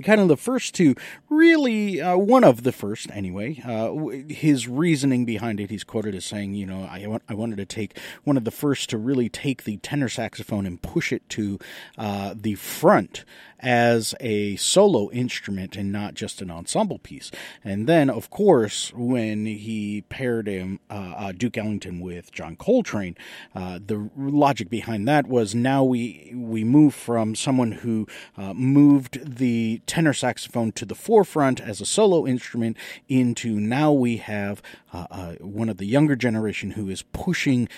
kind 0.00 0.20
of 0.20 0.28
the 0.28 0.36
first 0.36 0.74
to 0.76 0.94
really 1.28 2.00
uh, 2.00 2.16
one 2.16 2.44
of 2.44 2.62
the 2.62 2.72
first 2.72 3.10
anyway 3.10 3.60
uh, 3.66 3.92
his 4.28 4.66
reasoning 4.66 5.26
behind 5.26 5.60
it 5.60 5.68
he's 5.68 5.84
quoted 5.84 6.14
as 6.14 6.24
saying 6.24 6.54
you 6.54 6.64
know 6.64 6.84
I, 6.84 7.06
I 7.28 7.34
wanted 7.34 7.56
to 7.56 7.66
take 7.66 7.98
one 8.24 8.36
of 8.38 8.44
the 8.44 8.50
first 8.50 8.88
to 8.90 8.96
really 8.96 9.28
take 9.28 9.64
the 9.64 9.76
tenor 9.78 10.08
saxophone 10.08 10.64
and 10.64 10.80
push 10.80 11.12
it 11.12 11.28
to 11.30 11.58
uh, 11.98 12.34
the 12.34 12.54
front 12.54 13.24
as 13.62 14.14
a 14.20 14.56
solo 14.56 15.10
instrument 15.10 15.76
and 15.76 15.92
not 15.92 16.14
just 16.14 16.42
an 16.42 16.50
ensemble 16.50 16.98
piece. 16.98 17.30
And 17.64 17.88
then, 17.88 18.10
of 18.10 18.28
course, 18.28 18.92
when 18.94 19.46
he 19.46 20.04
paired 20.08 20.48
him, 20.48 20.80
uh, 20.90 21.14
uh, 21.16 21.32
Duke 21.32 21.56
Ellington 21.56 22.00
with 22.00 22.32
John 22.32 22.56
Coltrane, 22.56 23.16
uh, 23.54 23.78
the 23.84 24.10
logic 24.16 24.68
behind 24.68 25.06
that 25.08 25.26
was 25.26 25.54
now 25.54 25.84
we 25.84 26.32
we 26.34 26.64
move 26.64 26.94
from 26.94 27.34
someone 27.34 27.72
who 27.72 28.06
uh, 28.36 28.52
moved 28.52 29.36
the 29.36 29.80
tenor 29.86 30.12
saxophone 30.12 30.72
to 30.72 30.84
the 30.84 30.94
forefront 30.94 31.60
as 31.60 31.80
a 31.80 31.86
solo 31.86 32.26
instrument 32.26 32.76
into 33.08 33.60
now 33.60 33.92
we 33.92 34.16
have 34.16 34.60
uh, 34.92 35.06
uh, 35.10 35.32
one 35.34 35.68
of 35.68 35.78
the 35.78 35.86
younger 35.86 36.16
generation 36.16 36.72
who 36.72 36.88
is 36.88 37.02
pushing 37.12 37.68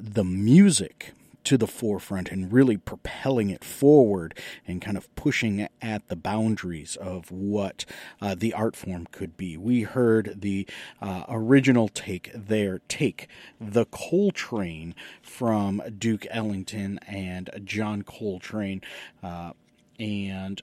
the 0.00 0.24
music 0.24 1.12
to 1.48 1.56
the 1.56 1.66
forefront 1.66 2.30
and 2.30 2.52
really 2.52 2.76
propelling 2.76 3.48
it 3.48 3.64
forward 3.64 4.38
and 4.66 4.82
kind 4.82 4.98
of 4.98 5.14
pushing 5.14 5.66
at 5.80 6.06
the 6.08 6.14
boundaries 6.14 6.94
of 6.96 7.32
what 7.32 7.86
uh, 8.20 8.34
the 8.34 8.52
art 8.52 8.76
form 8.76 9.06
could 9.12 9.34
be. 9.34 9.56
We 9.56 9.84
heard 9.84 10.42
the 10.42 10.66
uh, 11.00 11.24
original 11.26 11.88
take 11.88 12.30
there, 12.34 12.82
take 12.86 13.28
the 13.58 13.86
Coltrane 13.86 14.94
from 15.22 15.80
Duke 15.96 16.26
Ellington 16.28 16.98
and 17.06 17.48
John 17.64 18.02
Coltrane. 18.02 18.82
Uh, 19.22 19.52
and 19.98 20.60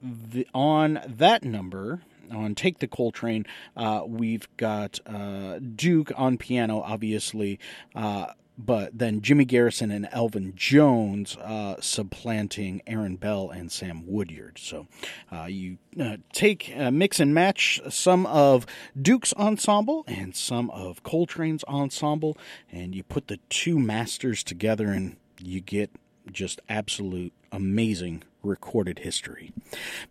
the, 0.00 0.48
on 0.54 1.00
that 1.06 1.44
number, 1.44 2.00
on 2.32 2.54
Take 2.54 2.78
the 2.78 2.88
Coltrane, 2.88 3.44
uh, 3.76 4.04
we've 4.06 4.48
got 4.56 5.00
uh, 5.04 5.58
Duke 5.58 6.12
on 6.16 6.38
piano, 6.38 6.80
obviously. 6.80 7.58
Uh, 7.94 8.28
but 8.56 8.96
then 8.96 9.20
Jimmy 9.20 9.44
Garrison 9.44 9.90
and 9.90 10.08
Elvin 10.12 10.52
Jones 10.54 11.36
uh, 11.36 11.76
supplanting 11.80 12.82
Aaron 12.86 13.16
Bell 13.16 13.50
and 13.50 13.70
Sam 13.70 14.04
Woodyard. 14.06 14.58
So 14.58 14.86
uh, 15.32 15.44
you 15.44 15.78
uh, 16.00 16.18
take 16.32 16.72
uh, 16.76 16.90
mix 16.90 17.20
and 17.20 17.34
match 17.34 17.80
some 17.88 18.26
of 18.26 18.66
Duke's 19.00 19.34
ensemble 19.34 20.04
and 20.06 20.34
some 20.34 20.70
of 20.70 21.02
Coltrane's 21.02 21.64
ensemble, 21.64 22.36
and 22.70 22.94
you 22.94 23.02
put 23.02 23.28
the 23.28 23.38
two 23.48 23.78
masters 23.78 24.42
together, 24.42 24.88
and 24.88 25.16
you 25.42 25.60
get 25.60 25.90
just 26.30 26.60
absolute 26.68 27.32
amazing 27.52 28.22
recorded 28.44 29.00
history. 29.00 29.52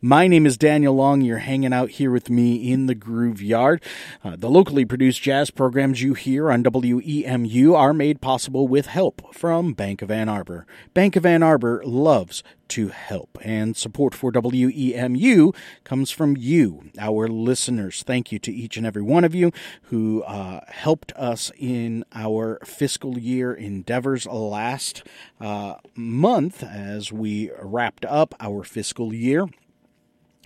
My 0.02 0.28
name 0.28 0.46
is 0.46 0.58
Daniel 0.58 0.96
Long. 0.96 1.22
You're 1.22 1.40
hanging 1.40 1.74
out 1.74 1.92
here 1.92 2.12
with 2.12 2.30
me 2.30 2.72
in 2.72 2.88
the 2.88 2.96
Groove 2.96 3.42
Yard. 3.42 3.82
Uh, 4.24 4.36
the 4.36 4.50
locally 4.50 4.86
produced 4.86 5.22
jazz 5.22 5.52
programs 5.52 6.02
you 6.02 6.14
hear 6.14 6.52
on 6.52 6.64
WEMU 6.64 7.76
are 7.76 7.94
made 7.94 8.22
possible 8.22 8.68
with 8.68 8.88
help 8.88 9.34
from 9.34 9.74
Bank 9.74 10.02
of 10.02 10.12
Ann 10.12 10.30
Arbor. 10.30 10.66
Bank 10.94 11.16
of 11.16 11.26
Ann 11.26 11.44
Arbor 11.44 11.82
loves 11.86 12.44
to 12.70 12.90
help. 12.90 13.38
And 13.42 13.76
support 13.76 14.16
for 14.16 14.32
WEMU 14.32 15.56
comes 15.84 16.12
from 16.12 16.38
you, 16.38 16.92
our 16.98 17.28
listeners. 17.28 18.04
Thank 18.04 18.32
you 18.32 18.40
to 18.40 18.54
each 18.54 18.78
and 18.78 18.86
every 18.86 19.02
one 19.02 19.24
of 19.24 19.36
you 19.36 19.52
who 19.84 20.24
uh, 20.24 20.62
helped 20.68 21.12
us 21.14 21.52
in 21.58 22.04
our 22.14 22.60
fiscal 22.66 23.18
year 23.18 23.54
endeavors 23.54 24.26
last 24.26 25.04
uh, 25.40 25.76
month 25.96 26.64
as 26.64 27.12
we 27.12 27.52
wrapped 27.60 28.06
up 28.06 28.36
our 28.40 28.64
fiscal 28.64 29.14
year. 29.14 29.48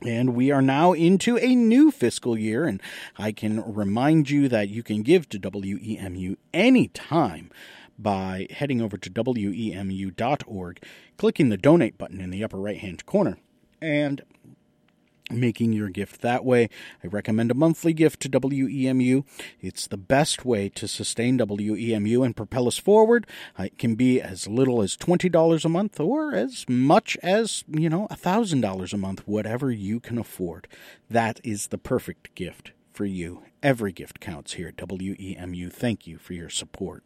And 0.06 0.35
we 0.35 0.52
are 0.52 0.61
now 0.61 0.94
into 0.94 1.39
a 1.39 1.56
new 1.56 1.89
fiscal 1.89 2.38
year, 2.38 2.65
and 2.65 2.80
I 3.18 3.31
can 3.31 3.73
remind 3.73 4.30
you 4.30 4.48
that 4.48 4.69
you 4.69 4.84
can 4.84 5.02
give 5.02 5.27
to 5.30 5.39
WEMU 5.39 6.38
anytime 6.53 7.49
by 7.98 8.48
heading 8.52 8.82
over 8.82 8.98
to 8.98 9.10
WEMU.org, 9.10 10.84
clicking 11.18 11.49
the 11.49 11.57
donate 11.57 11.98
button 11.98 12.22
in 12.22 12.30
the 12.30 12.44
upper 12.44 12.57
right 12.57 12.78
hand 12.78 13.06
corner, 13.06 13.38
and 13.82 14.24
making 15.30 15.74
your 15.74 15.90
gift 15.90 16.22
that 16.22 16.45
way. 16.45 16.69
I 17.03 17.07
recommend 17.07 17.52
a 17.52 17.56
monthly 17.56 17.94
gift 17.94 18.22
to 18.22 18.30
WEMU. 18.30 19.26
It's 19.61 19.88
the 19.88 19.98
best 19.98 20.45
way 20.45 20.69
to 20.69 20.88
sustain 20.88 21.38
WEMU 21.38 22.26
and 22.26 22.36
propel 22.36 22.68
us 22.68 22.78
forward. 22.78 23.28
Uh, 23.60 23.64
it 23.64 23.78
can 23.78 23.95
be 23.95 24.22
as 24.22 24.48
little 24.48 24.82
as 24.82 24.95
$20 24.95 25.65
a 25.65 25.69
month 25.69 25.99
or 25.99 26.34
as 26.34 26.65
much 26.69 27.18
as, 27.22 27.64
you 27.68 27.90
know, 27.90 28.07
$1,000 28.10 28.94
a 28.94 28.98
month, 28.98 29.28
whatever 29.28 29.72
you 29.72 29.99
can 29.99 30.18
afford. 30.18 30.68
That 31.10 31.40
is 31.44 31.68
the 31.68 31.78
perfect 31.78 32.34
gift 32.36 32.72
for 32.98 33.06
you. 33.06 33.44
Every 33.61 33.91
gift 33.91 34.19
counts 34.19 34.53
here 34.53 34.69
at 34.69 34.78
WEMU. 34.78 35.72
Thank 35.72 36.07
you 36.07 36.18
for 36.18 36.34
your 36.34 36.49
support. 36.49 37.03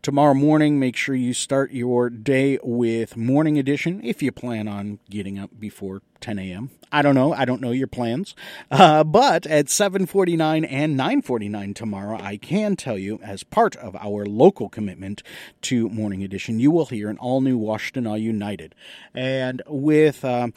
Tomorrow 0.00 0.34
morning, 0.34 0.78
make 0.78 0.94
sure 0.94 1.16
you 1.16 1.34
start 1.34 1.72
your 1.72 2.08
day 2.10 2.60
with 2.62 3.16
Morning 3.16 3.58
Edition 3.58 4.00
if 4.04 4.22
you 4.22 4.30
plan 4.30 4.68
on 4.68 5.00
getting 5.10 5.36
up 5.36 5.50
before 5.58 6.02
10 6.20 6.38
a.m. 6.38 6.70
I 6.92 7.02
don't 7.02 7.16
know. 7.16 7.32
I 7.32 7.44
don't 7.44 7.60
know 7.60 7.72
your 7.72 7.88
plans. 7.88 8.36
Uh, 8.70 9.02
but 9.02 9.46
at 9.46 9.66
7:49 9.66 10.64
and 10.64 10.96
9:49 10.96 11.74
tomorrow, 11.74 12.18
I 12.20 12.36
can 12.36 12.76
tell 12.76 12.96
you, 12.96 13.18
as 13.20 13.42
part 13.42 13.74
of 13.74 13.96
our 13.96 14.26
local 14.26 14.68
commitment 14.68 15.24
to 15.62 15.88
Morning 15.88 16.22
Edition, 16.22 16.60
you 16.60 16.70
will 16.70 16.86
hear 16.86 17.10
an 17.10 17.18
all-new 17.18 17.58
Washtenaw 17.58 18.20
United, 18.20 18.76
and 19.12 19.60
with. 19.66 20.24
Uh, 20.24 20.48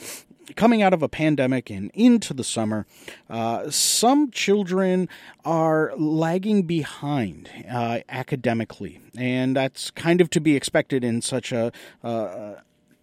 coming 0.56 0.82
out 0.82 0.94
of 0.94 1.04
a 1.04 1.10
pandemic 1.10 1.70
and 1.70 1.92
into 1.94 2.34
the 2.34 2.44
summer, 2.44 2.86
uh, 3.30 3.70
some 3.70 4.32
children 4.32 5.10
are 5.46 5.94
lagging 5.98 6.64
behind 6.64 7.50
uh, 7.72 8.00
academically, 8.10 9.00
and 9.18 9.56
that's 9.56 9.92
kind 9.92 10.22
of 10.22 10.30
to 10.32 10.40
be 10.40 10.56
expected 10.56 11.04
in 11.04 11.22
such 11.22 11.52
a. 11.52 11.72
Uh, 12.04 12.56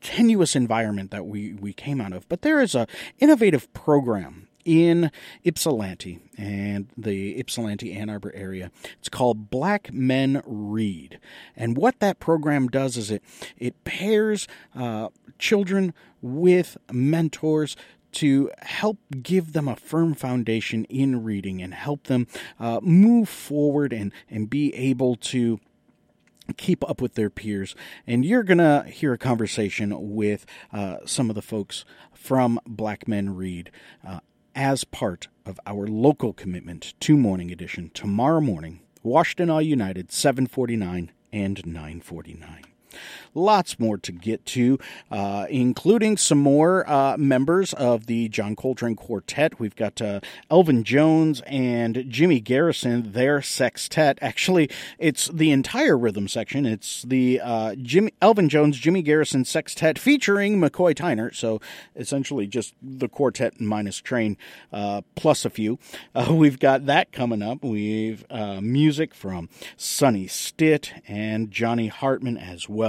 tenuous 0.03 0.55
environment 0.55 1.11
that 1.11 1.27
we, 1.27 1.55
we 1.55 1.73
came 1.73 2.01
out 2.01 2.13
of. 2.13 2.29
But 2.29 2.43
there 2.43 2.61
is 2.61 2.77
a 2.77 2.87
innovative 3.19 3.73
program 3.73 4.47
in 4.67 5.13
Ypsilanti 5.45 6.19
and 6.37 6.89
the 6.97 7.39
Ypsilanti 7.39 7.93
Ann 7.93 8.11
Arbor 8.11 8.33
area. 8.35 8.71
It's 8.99 9.09
called 9.09 9.49
Black 9.49 9.93
Men 9.93 10.43
Read, 10.45 11.21
and 11.57 11.77
what 11.77 12.01
that 12.01 12.19
program 12.19 12.67
does 12.67 12.97
is 12.97 13.11
it 13.11 13.23
it 13.57 13.83
pairs 13.85 14.49
uh, 14.75 15.09
children 15.39 15.95
with 16.27 16.77
mentors 16.93 17.77
to 18.13 18.51
help 18.59 18.99
give 19.23 19.53
them 19.53 19.69
a 19.69 19.77
firm 19.77 20.15
foundation 20.15 20.85
in 20.85 21.23
reading 21.23 21.61
and 21.61 21.75
help 21.75 22.05
them 22.05 22.27
uh, 22.59 22.81
move 22.83 23.29
forward 23.29 23.93
and 23.93 24.13
and 24.31 24.49
be 24.49 24.75
able 24.75 25.17
to 25.17 25.61
keep 26.57 26.89
up 26.89 27.01
with 27.01 27.15
their 27.15 27.29
peers. 27.29 27.75
And 28.07 28.25
you're 28.25 28.45
going 28.45 28.59
to 28.59 28.85
hear 28.89 29.13
a 29.13 29.19
conversation 29.19 30.15
with 30.15 30.47
uh, 30.73 30.99
some 31.05 31.29
of 31.29 31.35
the 31.35 31.43
folks 31.43 31.85
from 32.15 32.61
Black 32.67 33.07
Men 33.09 33.35
Read. 33.35 33.71
Uh, 34.07 34.21
as 34.55 34.85
part 34.85 35.29
of 35.45 35.61
our 35.67 35.87
local 35.87 36.33
commitment 36.33 36.95
to 37.01 37.15
Morning 37.19 37.51
Edition 37.51 37.91
tomorrow 37.93 38.41
morning, 38.41 38.81
Washtenaw 39.05 39.63
United 39.63 40.11
749 40.11 41.13
and 41.31 41.67
949 41.67 42.76
lots 43.37 43.79
more 43.79 43.99
to 43.99 44.13
get 44.13 44.45
to, 44.47 44.79
uh, 45.11 45.47
including 45.51 46.17
some 46.17 46.39
more 46.39 46.89
uh, 46.89 47.17
members 47.17 47.73
of 47.75 48.07
the 48.07 48.29
John 48.29 48.57
Coltrane 48.57 48.97
Quartet. 48.97 49.61
We've 49.61 49.77
got 49.77 50.01
uh, 50.01 50.21
Elvin 50.51 50.83
Jones 50.83 51.43
and 51.47 52.05
Jimmy 52.09 52.41
Garrison, 52.41 53.13
their 53.13 53.43
sextet. 53.43 54.19
Actually, 54.23 54.71
it's 54.99 55.29
the 55.29 55.51
entire 55.51 55.97
rhythm 55.97 56.29
section. 56.29 56.67
It's 56.67 57.03
the 57.03 57.41
uh, 57.43 57.75
Jimmy 57.77 58.13
Elvin 58.23 58.49
Jones, 58.49 58.79
Jimmy 58.79 59.03
Garrison 59.03 59.45
sextet 59.45 59.99
featuring 59.99 60.59
McCoy 60.59 60.95
Tyner. 60.95 61.35
So 61.35 61.61
essentially, 61.95 62.47
just 62.47 62.75
the 62.83 63.09
quartet 63.09 63.61
minus 63.61 63.99
train 63.99 64.37
uh, 64.73 65.03
plus 65.15 65.45
a 65.45 65.51
few. 65.51 65.79
Uh, 66.15 66.35
we've 66.35 66.59
got 66.59 66.87
that 66.87 67.13
coming 67.13 67.43
up. 67.43 67.63
We've 67.63 68.25
music 68.61 69.15
from 69.15 69.49
Sonny 69.77 70.27
Stitt 70.27 70.93
and 71.07 71.51
Johnny 71.51 71.89
Hartman 71.89 72.39
as 72.39 72.69
well 72.69 72.86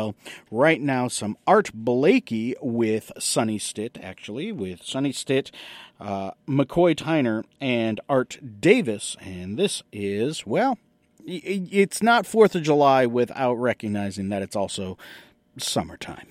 right 0.52 0.82
now 0.82 1.08
some 1.08 1.38
Art 1.46 1.72
Blakey 1.74 2.56
with 2.62 3.12
Sonny 3.18 3.60
Stitt, 3.60 3.98
actually, 4.02 4.52
with 4.52 4.84
Sonny 4.84 5.12
Stitt, 5.12 5.52
uh, 6.00 6.32
McCoy 6.48 6.96
Tyner, 6.96 7.44
and 7.60 8.00
Art 8.10 8.38
Davis. 8.60 9.16
And 9.22 9.58
this 9.58 9.84
is, 9.92 10.46
well, 10.46 10.78
it's 11.26 12.02
not 12.02 12.26
4th 12.26 12.56
of 12.56 12.64
July 12.64 13.06
without 13.06 13.56
recognizing 13.56 14.30
that 14.30 14.42
it's 14.42 14.56
also 14.56 14.98
summertime. 15.58 16.28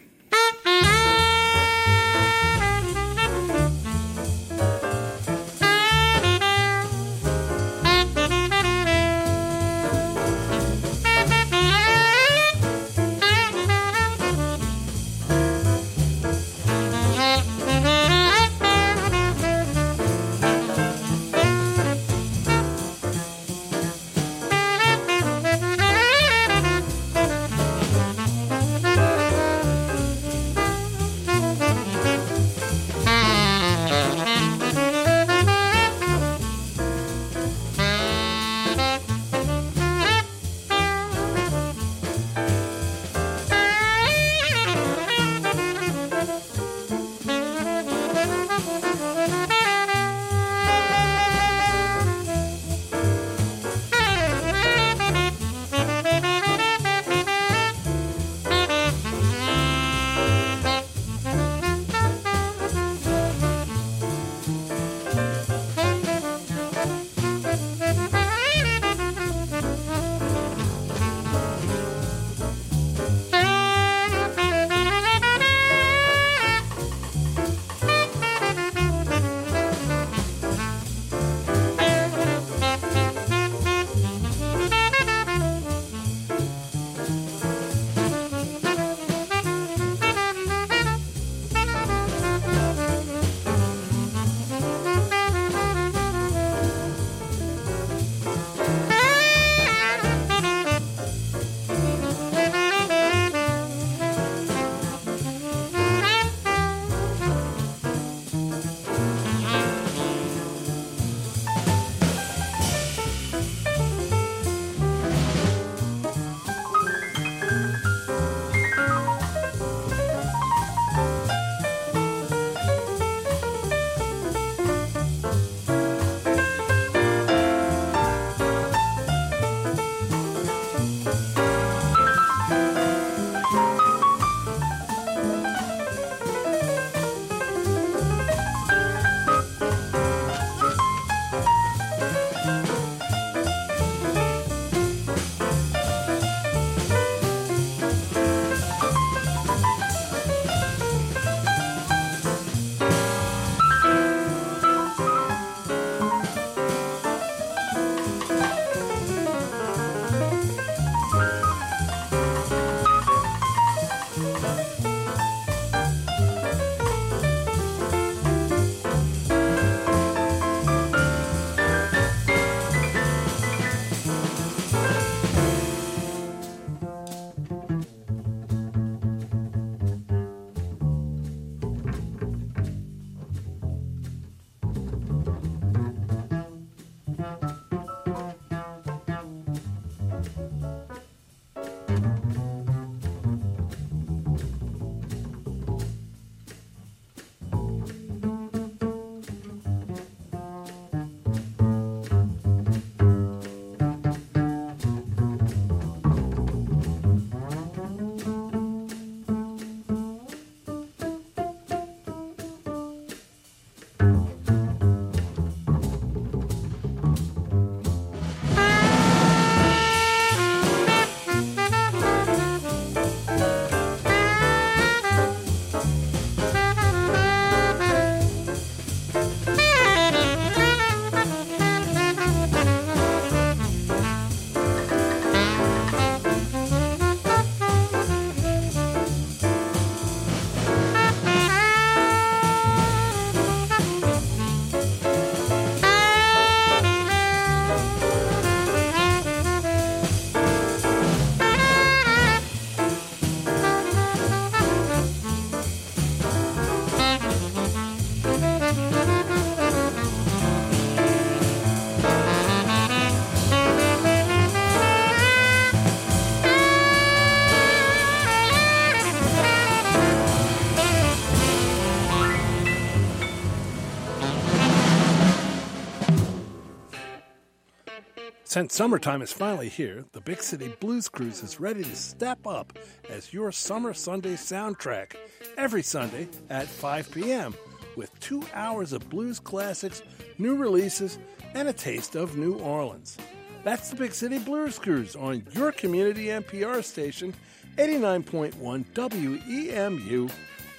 Since 278.56 278.74
summertime 278.74 279.20
is 279.20 279.34
finally 279.34 279.68
here, 279.68 280.06
the 280.12 280.20
Big 280.22 280.40
City 280.40 280.74
Blues 280.80 281.10
Cruise 281.10 281.42
is 281.42 281.60
ready 281.60 281.84
to 281.84 281.94
step 281.94 282.46
up 282.46 282.78
as 283.10 283.30
your 283.30 283.52
summer 283.52 283.92
Sunday 283.92 284.32
soundtrack 284.32 285.14
every 285.58 285.82
Sunday 285.82 286.26
at 286.48 286.66
5 286.66 287.10
p.m. 287.10 287.54
with 287.96 288.18
two 288.18 288.42
hours 288.54 288.94
of 288.94 289.10
blues 289.10 289.38
classics, 289.38 290.00
new 290.38 290.56
releases, 290.56 291.18
and 291.52 291.68
a 291.68 291.72
taste 291.74 292.14
of 292.14 292.38
New 292.38 292.54
Orleans. 292.54 293.18
That's 293.62 293.90
the 293.90 293.96
Big 293.96 294.14
City 294.14 294.38
Blues 294.38 294.78
Cruise 294.78 295.14
on 295.14 295.46
your 295.52 295.70
community 295.70 296.28
NPR 296.28 296.82
station, 296.82 297.34
89.1 297.76 298.86
WEMU 298.94 300.30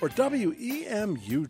or 0.02 0.10
WEMU.org. 0.10 1.46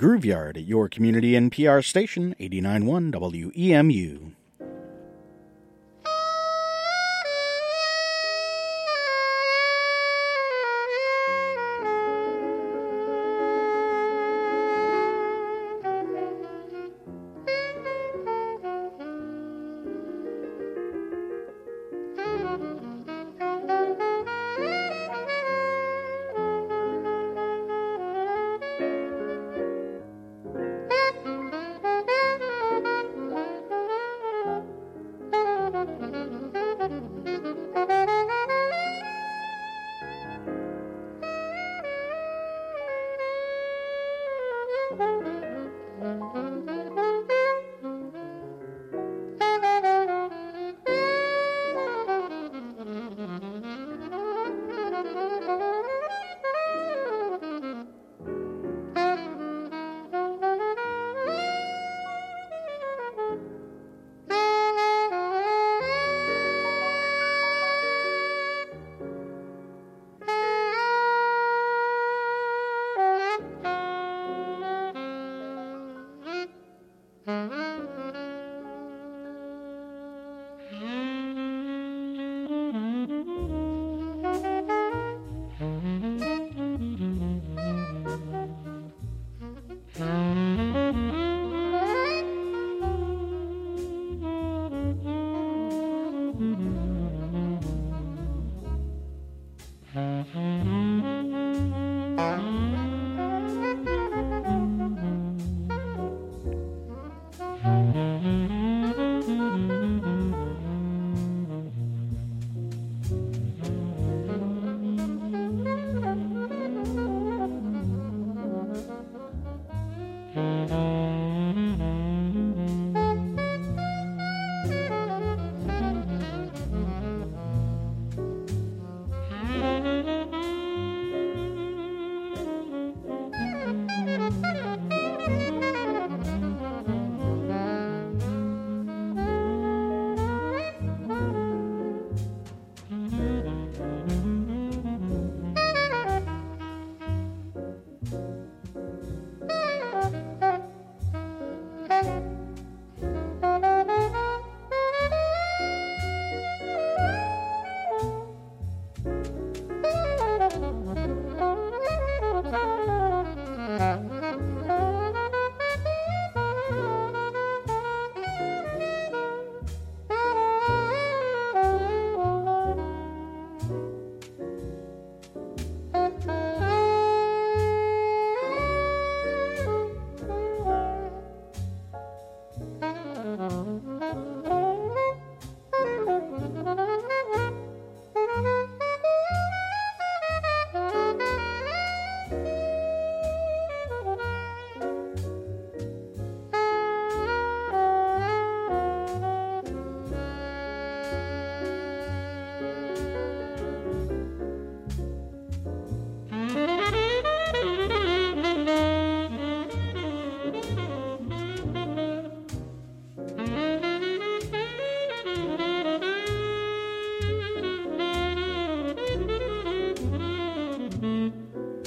The 0.00 0.06
Groove 0.06 0.24
Yard 0.24 0.56
at 0.56 0.64
your 0.64 0.88
community 0.88 1.32
NPR 1.32 1.84
station, 1.84 2.34
89.1 2.40 3.12
WEMU. 3.52 4.19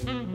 Mm-hmm. 0.06 0.33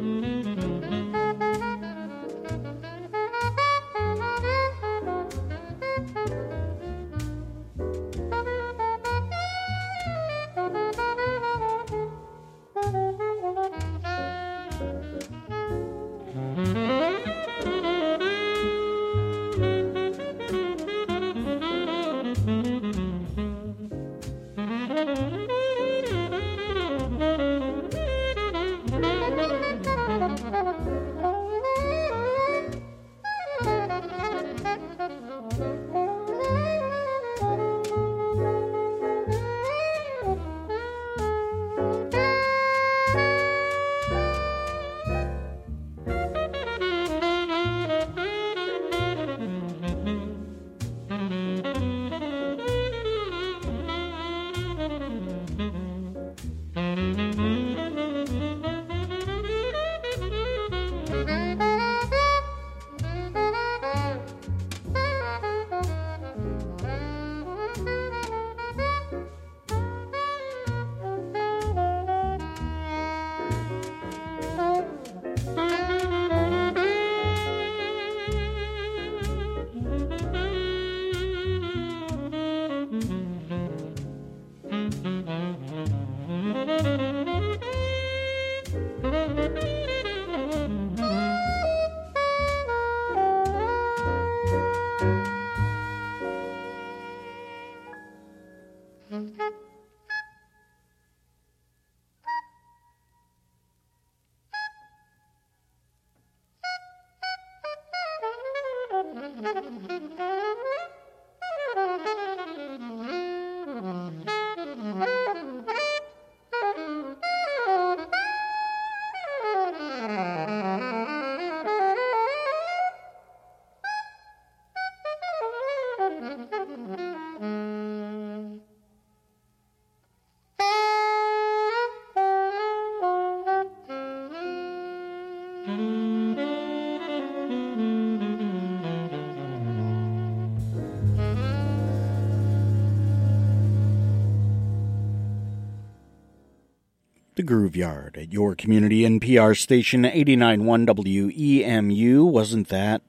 The 147.39 147.45
Groove 147.45 147.77
Yard 147.77 148.19
at 148.21 148.33
your 148.33 148.57
community 148.57 149.03
NPR 149.03 149.57
station 149.57 150.03
89.1 150.03 150.89
WEMU. 150.89 152.29
Wasn't 152.29 152.67
that, 152.67 153.01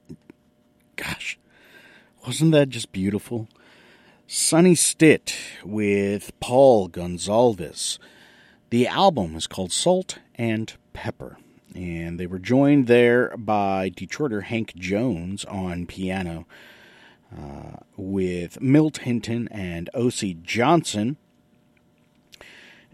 gosh, 0.94 1.36
wasn't 2.24 2.52
that 2.52 2.68
just 2.68 2.92
beautiful? 2.92 3.48
Sonny 4.28 4.76
Stitt 4.76 5.34
with 5.64 6.30
Paul 6.38 6.88
Gonsalves. 6.88 7.98
The 8.68 8.86
album 8.86 9.34
is 9.34 9.48
called 9.48 9.72
Salt 9.72 10.20
and 10.36 10.74
Pepper, 10.92 11.36
and 11.74 12.20
they 12.20 12.28
were 12.28 12.38
joined 12.38 12.86
there 12.86 13.36
by 13.36 13.90
Detroiter 13.90 14.44
Hank 14.44 14.76
Jones 14.76 15.44
on 15.46 15.86
piano, 15.86 16.46
uh, 17.36 17.78
with 17.96 18.60
Milt 18.60 18.98
Hinton 18.98 19.48
and 19.48 19.90
Osie 19.92 20.40
Johnson. 20.40 21.16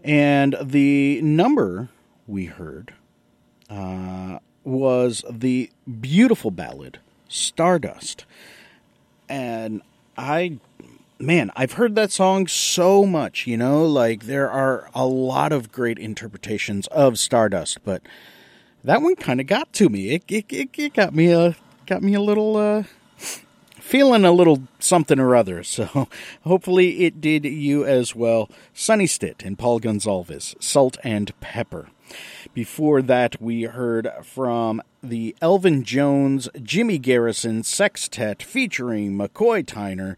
And 0.07 0.55
the 0.61 1.21
number 1.21 1.89
we 2.25 2.45
heard 2.45 2.93
uh, 3.69 4.39
was 4.63 5.23
the 5.29 5.69
beautiful 5.99 6.49
ballad 6.49 6.99
Stardust. 7.27 8.25
And 9.27 9.81
I, 10.17 10.59
man, 11.19 11.51
I've 11.57 11.73
heard 11.73 11.95
that 11.95 12.13
song 12.13 12.47
so 12.47 13.05
much, 13.05 13.45
you 13.47 13.57
know, 13.57 13.85
like 13.85 14.23
there 14.23 14.49
are 14.49 14.89
a 14.95 15.05
lot 15.05 15.51
of 15.51 15.73
great 15.73 15.99
interpretations 15.99 16.87
of 16.87 17.19
Stardust, 17.19 17.83
but 17.83 18.01
that 18.85 19.01
one 19.01 19.17
kind 19.17 19.41
of 19.41 19.47
got 19.47 19.73
to 19.73 19.89
me. 19.89 20.11
It, 20.11 20.23
it, 20.29 20.69
it, 20.79 20.93
got 20.93 21.13
me 21.13 21.33
a, 21.33 21.57
got 21.85 22.01
me 22.01 22.13
a 22.13 22.21
little, 22.21 22.55
uh, 22.55 22.83
feeling 23.87 24.25
a 24.25 24.31
little 24.31 24.63
something 24.79 25.19
or 25.19 25.35
other. 25.35 25.63
So 25.63 26.09
hopefully 26.43 27.05
it 27.05 27.21
did 27.21 27.45
you 27.45 27.85
as 27.85 28.13
well. 28.13 28.49
Sonny 28.73 29.07
Stitt 29.07 29.43
and 29.43 29.57
Paul 29.57 29.79
Gonsalves, 29.79 30.61
Salt 30.61 30.97
and 31.03 31.37
Pepper. 31.39 31.87
Before 32.53 33.01
that, 33.01 33.41
we 33.41 33.63
heard 33.63 34.09
from 34.23 34.81
the 35.01 35.35
Elvin 35.41 35.83
Jones 35.83 36.49
Jimmy 36.61 36.97
Garrison 36.97 37.63
Sextet 37.63 38.43
featuring 38.43 39.13
McCoy 39.13 39.65
Tyner. 39.65 40.15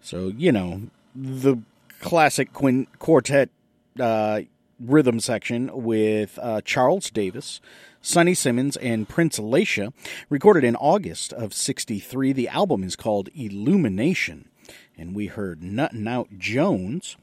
So, 0.00 0.28
you 0.28 0.52
know, 0.52 0.82
the 1.14 1.58
classic 2.00 2.52
quin- 2.52 2.86
quartet 2.98 3.50
uh, 3.98 4.40
rhythm 4.80 5.20
section 5.20 5.70
with 5.72 6.38
uh, 6.40 6.60
Charles 6.62 7.10
Davis, 7.10 7.60
Sonny 8.00 8.34
Simmons, 8.34 8.76
and 8.78 9.08
Prince 9.08 9.38
Lasha, 9.38 9.92
recorded 10.28 10.64
in 10.64 10.76
August 10.76 11.32
of 11.32 11.52
63. 11.52 12.32
The 12.32 12.48
album 12.48 12.82
is 12.82 12.96
called 12.96 13.28
Illumination. 13.34 14.48
And 14.96 15.14
we 15.14 15.26
heard 15.26 15.62
Nuttin' 15.62 16.08
Out 16.08 16.28
Jones, 16.38 17.16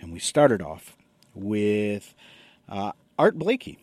and 0.00 0.12
we 0.12 0.18
started 0.18 0.62
off 0.62 0.96
with 1.34 2.14
uh, 2.68 2.92
Art 3.18 3.38
Blakey. 3.38 3.78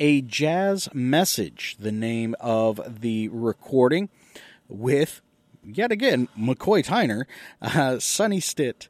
A 0.00 0.20
Jazz 0.20 0.88
Message, 0.94 1.76
the 1.80 1.90
name 1.90 2.36
of 2.38 3.00
the 3.00 3.28
recording, 3.28 4.08
with, 4.68 5.22
yet 5.64 5.90
again, 5.90 6.28
McCoy 6.38 6.84
Tyner, 6.84 7.24
uh, 7.60 7.98
Sonny 7.98 8.38
Stitt, 8.38 8.88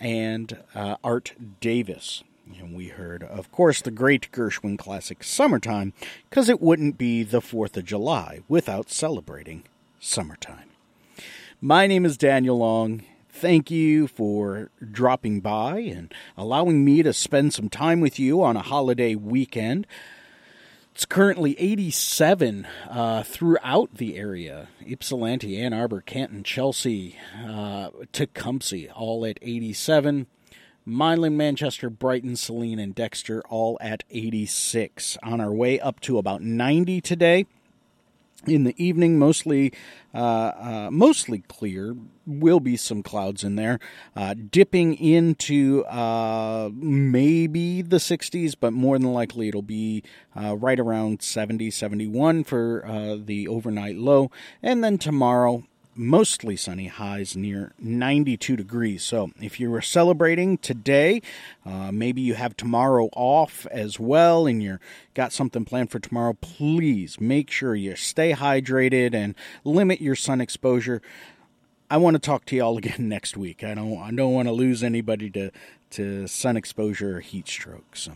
and 0.00 0.58
uh, 0.74 0.96
Art 1.04 1.34
Davis. 1.60 2.22
And 2.58 2.74
we 2.74 2.88
heard, 2.88 3.22
of 3.22 3.50
course, 3.52 3.82
the 3.82 3.90
great 3.90 4.30
Gershwin 4.32 4.78
classic 4.78 5.22
Summertime, 5.22 5.92
because 6.28 6.48
it 6.48 6.60
wouldn't 6.60 6.98
be 6.98 7.22
the 7.22 7.40
4th 7.40 7.76
of 7.76 7.84
July 7.84 8.40
without 8.48 8.90
celebrating 8.90 9.64
summertime. 10.00 10.70
My 11.60 11.86
name 11.86 12.04
is 12.04 12.16
Daniel 12.16 12.58
Long. 12.58 13.02
Thank 13.28 13.70
you 13.70 14.08
for 14.08 14.70
dropping 14.90 15.40
by 15.40 15.78
and 15.78 16.12
allowing 16.36 16.84
me 16.84 17.02
to 17.02 17.12
spend 17.12 17.54
some 17.54 17.68
time 17.68 18.00
with 18.00 18.18
you 18.18 18.42
on 18.42 18.56
a 18.56 18.62
holiday 18.62 19.14
weekend. 19.14 19.86
It's 20.92 21.04
currently 21.04 21.54
87 21.60 22.66
uh, 22.90 23.22
throughout 23.22 23.94
the 23.94 24.16
area 24.16 24.68
Ypsilanti, 24.84 25.60
Ann 25.60 25.72
Arbor, 25.72 26.00
Canton, 26.00 26.42
Chelsea, 26.42 27.16
uh, 27.46 27.90
Tecumseh, 28.12 28.90
all 28.92 29.24
at 29.24 29.38
87. 29.40 30.26
Milan, 30.88 31.36
Manchester, 31.36 31.90
Brighton, 31.90 32.34
Saline, 32.34 32.78
and 32.78 32.94
Dexter, 32.94 33.42
all 33.50 33.76
at 33.80 34.04
86. 34.10 35.18
On 35.22 35.40
our 35.40 35.52
way 35.52 35.78
up 35.78 36.00
to 36.00 36.16
about 36.16 36.42
90 36.42 37.02
today. 37.02 37.46
In 38.46 38.64
the 38.64 38.74
evening, 38.82 39.18
mostly 39.18 39.72
uh, 40.14 40.18
uh, 40.18 40.88
mostly 40.90 41.40
clear. 41.40 41.96
Will 42.24 42.60
be 42.60 42.76
some 42.76 43.02
clouds 43.02 43.42
in 43.42 43.56
there, 43.56 43.80
uh, 44.14 44.34
dipping 44.34 44.94
into 44.94 45.84
uh, 45.86 46.70
maybe 46.72 47.82
the 47.82 47.96
60s, 47.96 48.54
but 48.58 48.72
more 48.72 48.98
than 48.98 49.12
likely 49.12 49.48
it'll 49.48 49.60
be 49.62 50.02
uh, 50.36 50.56
right 50.56 50.78
around 50.78 51.20
70, 51.20 51.70
71 51.70 52.44
for 52.44 52.86
uh, 52.86 53.16
the 53.22 53.48
overnight 53.48 53.96
low. 53.96 54.30
And 54.62 54.84
then 54.84 54.98
tomorrow, 54.98 55.64
mostly 55.98 56.56
sunny, 56.56 56.86
highs 56.86 57.36
near 57.36 57.72
92 57.78 58.56
degrees. 58.56 59.02
So 59.02 59.30
if 59.40 59.58
you 59.58 59.70
were 59.70 59.82
celebrating 59.82 60.56
today, 60.58 61.20
uh, 61.66 61.90
maybe 61.92 62.20
you 62.20 62.34
have 62.34 62.56
tomorrow 62.56 63.08
off 63.14 63.66
as 63.70 63.98
well 63.98 64.46
and 64.46 64.62
you're 64.62 64.80
got 65.14 65.32
something 65.32 65.64
planned 65.64 65.90
for 65.90 65.98
tomorrow, 65.98 66.34
please 66.34 67.20
make 67.20 67.50
sure 67.50 67.74
you 67.74 67.96
stay 67.96 68.32
hydrated 68.32 69.14
and 69.14 69.34
limit 69.64 70.00
your 70.00 70.14
sun 70.14 70.40
exposure. 70.40 71.02
I 71.90 71.96
want 71.96 72.14
to 72.14 72.18
talk 72.18 72.44
to 72.46 72.56
y'all 72.56 72.76
again 72.76 72.94
next 73.08 73.36
week. 73.36 73.64
I 73.64 73.74
don't 73.74 73.98
I 73.98 74.10
don't 74.10 74.32
want 74.32 74.48
to 74.48 74.52
lose 74.52 74.82
anybody 74.82 75.30
to 75.30 75.50
to 75.90 76.26
sun 76.26 76.56
exposure 76.56 77.16
or 77.16 77.20
heat 77.20 77.48
stroke. 77.48 77.96
So, 77.96 78.12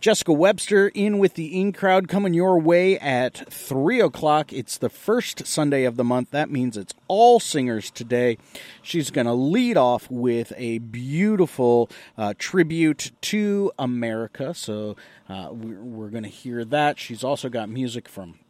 Jessica 0.00 0.32
Webster 0.32 0.88
in 0.88 1.18
with 1.18 1.34
the 1.34 1.60
in 1.60 1.72
crowd 1.72 2.08
coming 2.08 2.34
your 2.34 2.58
way 2.58 2.98
at 2.98 3.48
three 3.48 4.00
o'clock. 4.00 4.52
It's 4.52 4.76
the 4.76 4.88
first 4.88 5.46
Sunday 5.46 5.84
of 5.84 5.96
the 5.96 6.02
month. 6.02 6.30
That 6.32 6.50
means 6.50 6.76
it's 6.76 6.94
all 7.06 7.38
singers 7.38 7.92
today. 7.92 8.38
She's 8.82 9.12
going 9.12 9.28
to 9.28 9.34
lead 9.34 9.76
off 9.76 10.10
with 10.10 10.52
a 10.56 10.78
beautiful 10.78 11.88
uh, 12.18 12.34
tribute 12.38 13.12
to 13.22 13.70
America. 13.78 14.52
So 14.52 14.96
uh, 15.28 15.50
we're, 15.52 16.08
going 16.08 16.24
to 16.24 16.28
hear 16.28 16.64
that. 16.64 16.98
She's 16.98 17.22
also 17.22 17.48
got 17.48 17.68
music 17.68 18.08
from 18.08 18.40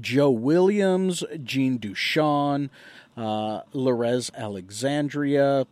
Joe 0.00 0.30
Williams, 0.30 1.24
Jean 1.42 1.78
DuShon, 1.78 2.70
uh, 3.16 3.62
Lorez 3.74 4.30
Alexandria, 4.34 5.66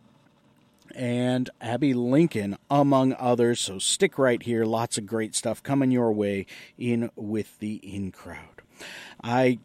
and 0.95 1.49
Abbey 1.61 1.93
Lincoln, 1.93 2.57
among 2.69 3.13
others. 3.13 3.59
So 3.59 3.79
stick 3.79 4.17
right 4.17 4.41
here. 4.41 4.65
Lots 4.65 4.97
of 4.97 5.05
great 5.05 5.35
stuff 5.35 5.63
coming 5.63 5.91
your 5.91 6.11
way 6.11 6.45
in 6.77 7.09
with 7.15 7.59
the 7.59 7.75
in 7.75 8.11
crowd. 8.11 8.61
I 9.23 9.59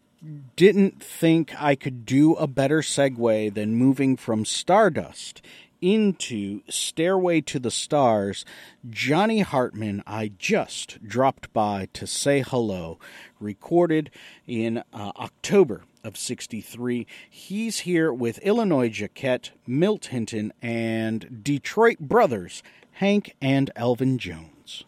didn't 0.55 1.01
think 1.01 1.53
I 1.61 1.75
could 1.75 2.05
do 2.05 2.33
a 2.35 2.47
better 2.47 2.79
segue 2.79 3.53
than 3.53 3.75
moving 3.75 4.15
from 4.15 4.45
Stardust 4.45 5.41
into 5.79 6.61
Stairway 6.69 7.41
to 7.41 7.59
the 7.59 7.69
Stars. 7.69 8.43
Johnny 8.89 9.41
Hartman, 9.41 10.01
I 10.07 10.31
just 10.39 11.03
dropped 11.05 11.53
by 11.53 11.87
to 11.93 12.07
say 12.07 12.41
hello, 12.41 12.97
recorded 13.39 14.09
in 14.47 14.79
uh, 14.91 15.11
October 15.17 15.83
of 16.03 16.17
63. 16.17 17.05
He's 17.29 17.79
here 17.79 18.11
with 18.13 18.37
Illinois 18.39 18.89
Jacquet, 18.89 19.51
Milt 19.65 20.07
Hinton, 20.07 20.53
and 20.61 21.43
Detroit 21.43 21.99
brothers, 21.99 22.63
Hank 22.93 23.35
and 23.41 23.69
Elvin 23.75 24.17
Jones. 24.17 24.85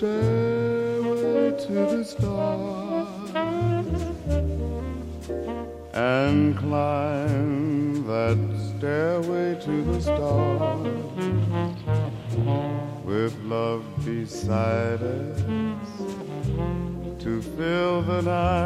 stairway 0.00 1.50
to 1.60 1.72
the 1.72 2.02
stars 2.02 3.30
and 5.92 6.56
climb 6.56 8.06
that 8.06 8.38
stairway 8.78 9.60
to 9.60 9.82
the 9.82 10.00
stars 10.00 10.86
with 13.04 13.34
love 13.44 13.84
beside 14.02 15.02
us 15.02 15.42
to 17.22 17.42
fill 17.42 18.00
the 18.00 18.22
night. 18.22 18.59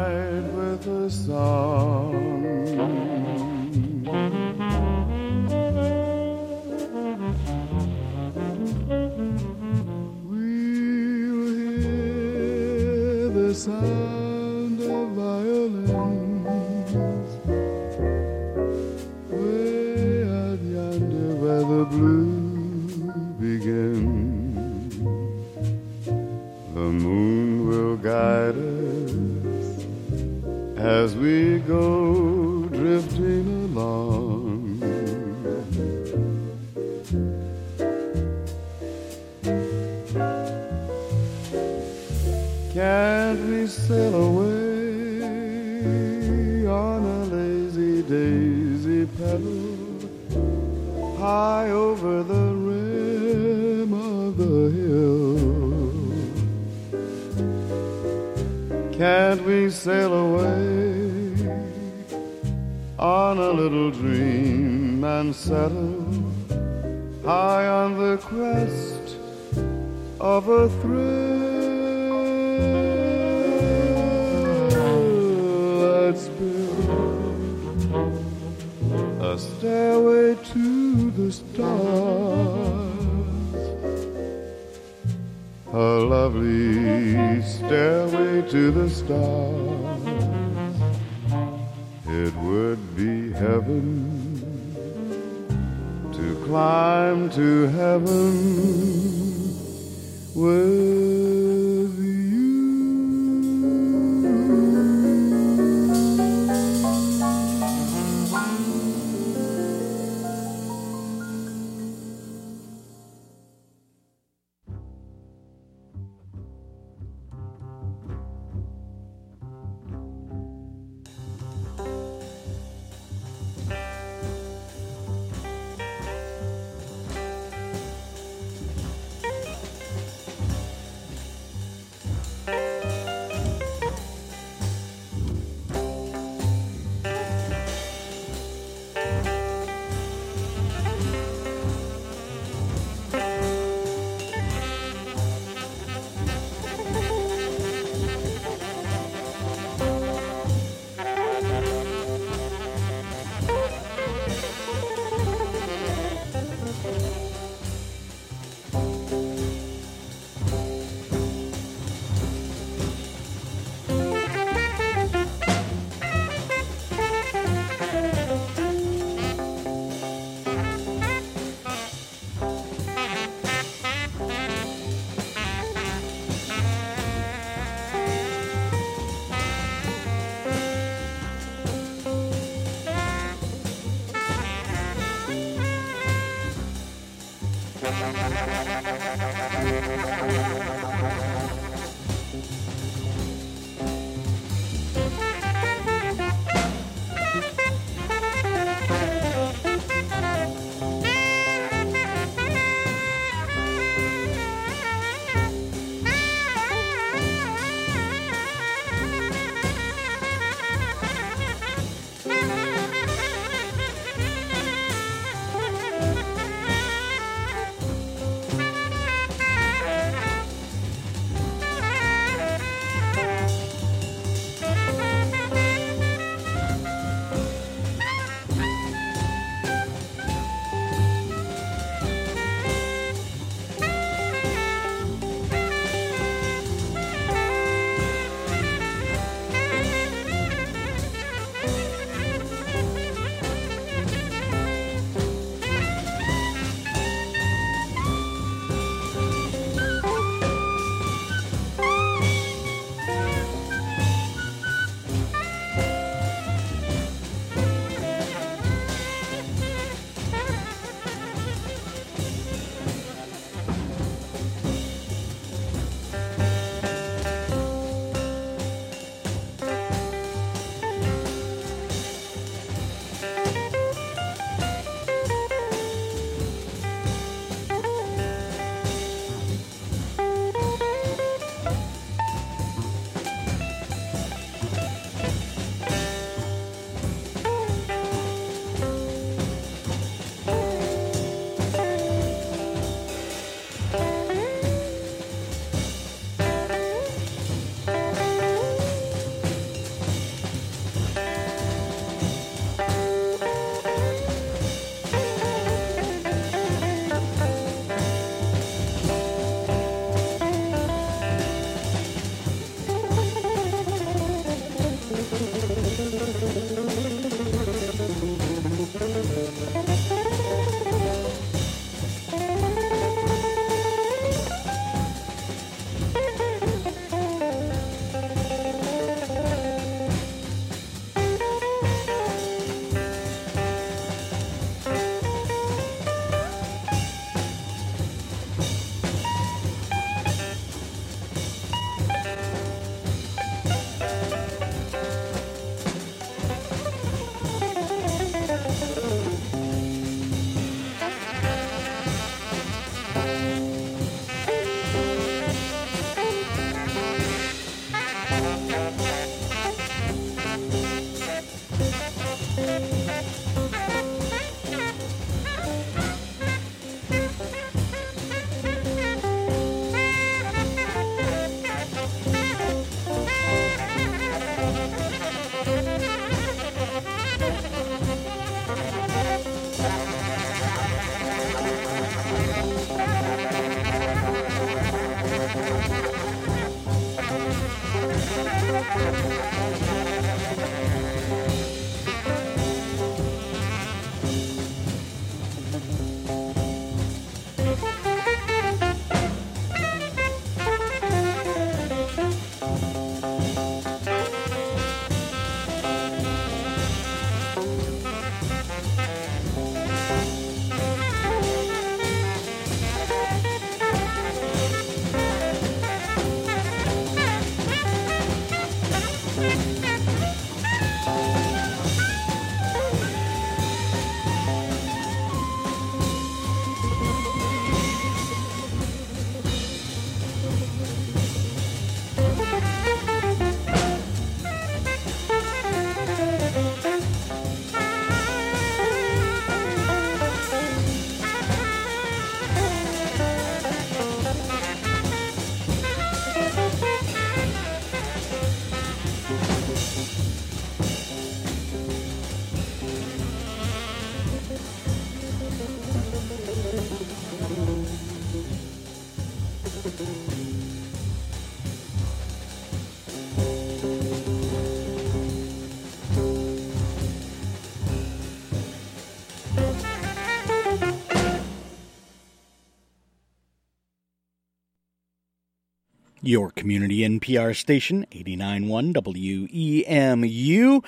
Your 476.27 476.49
community 476.49 477.01
NPR 477.07 477.55
station, 477.55 478.07
89.1 478.11 479.85
WEMU. 479.85 480.83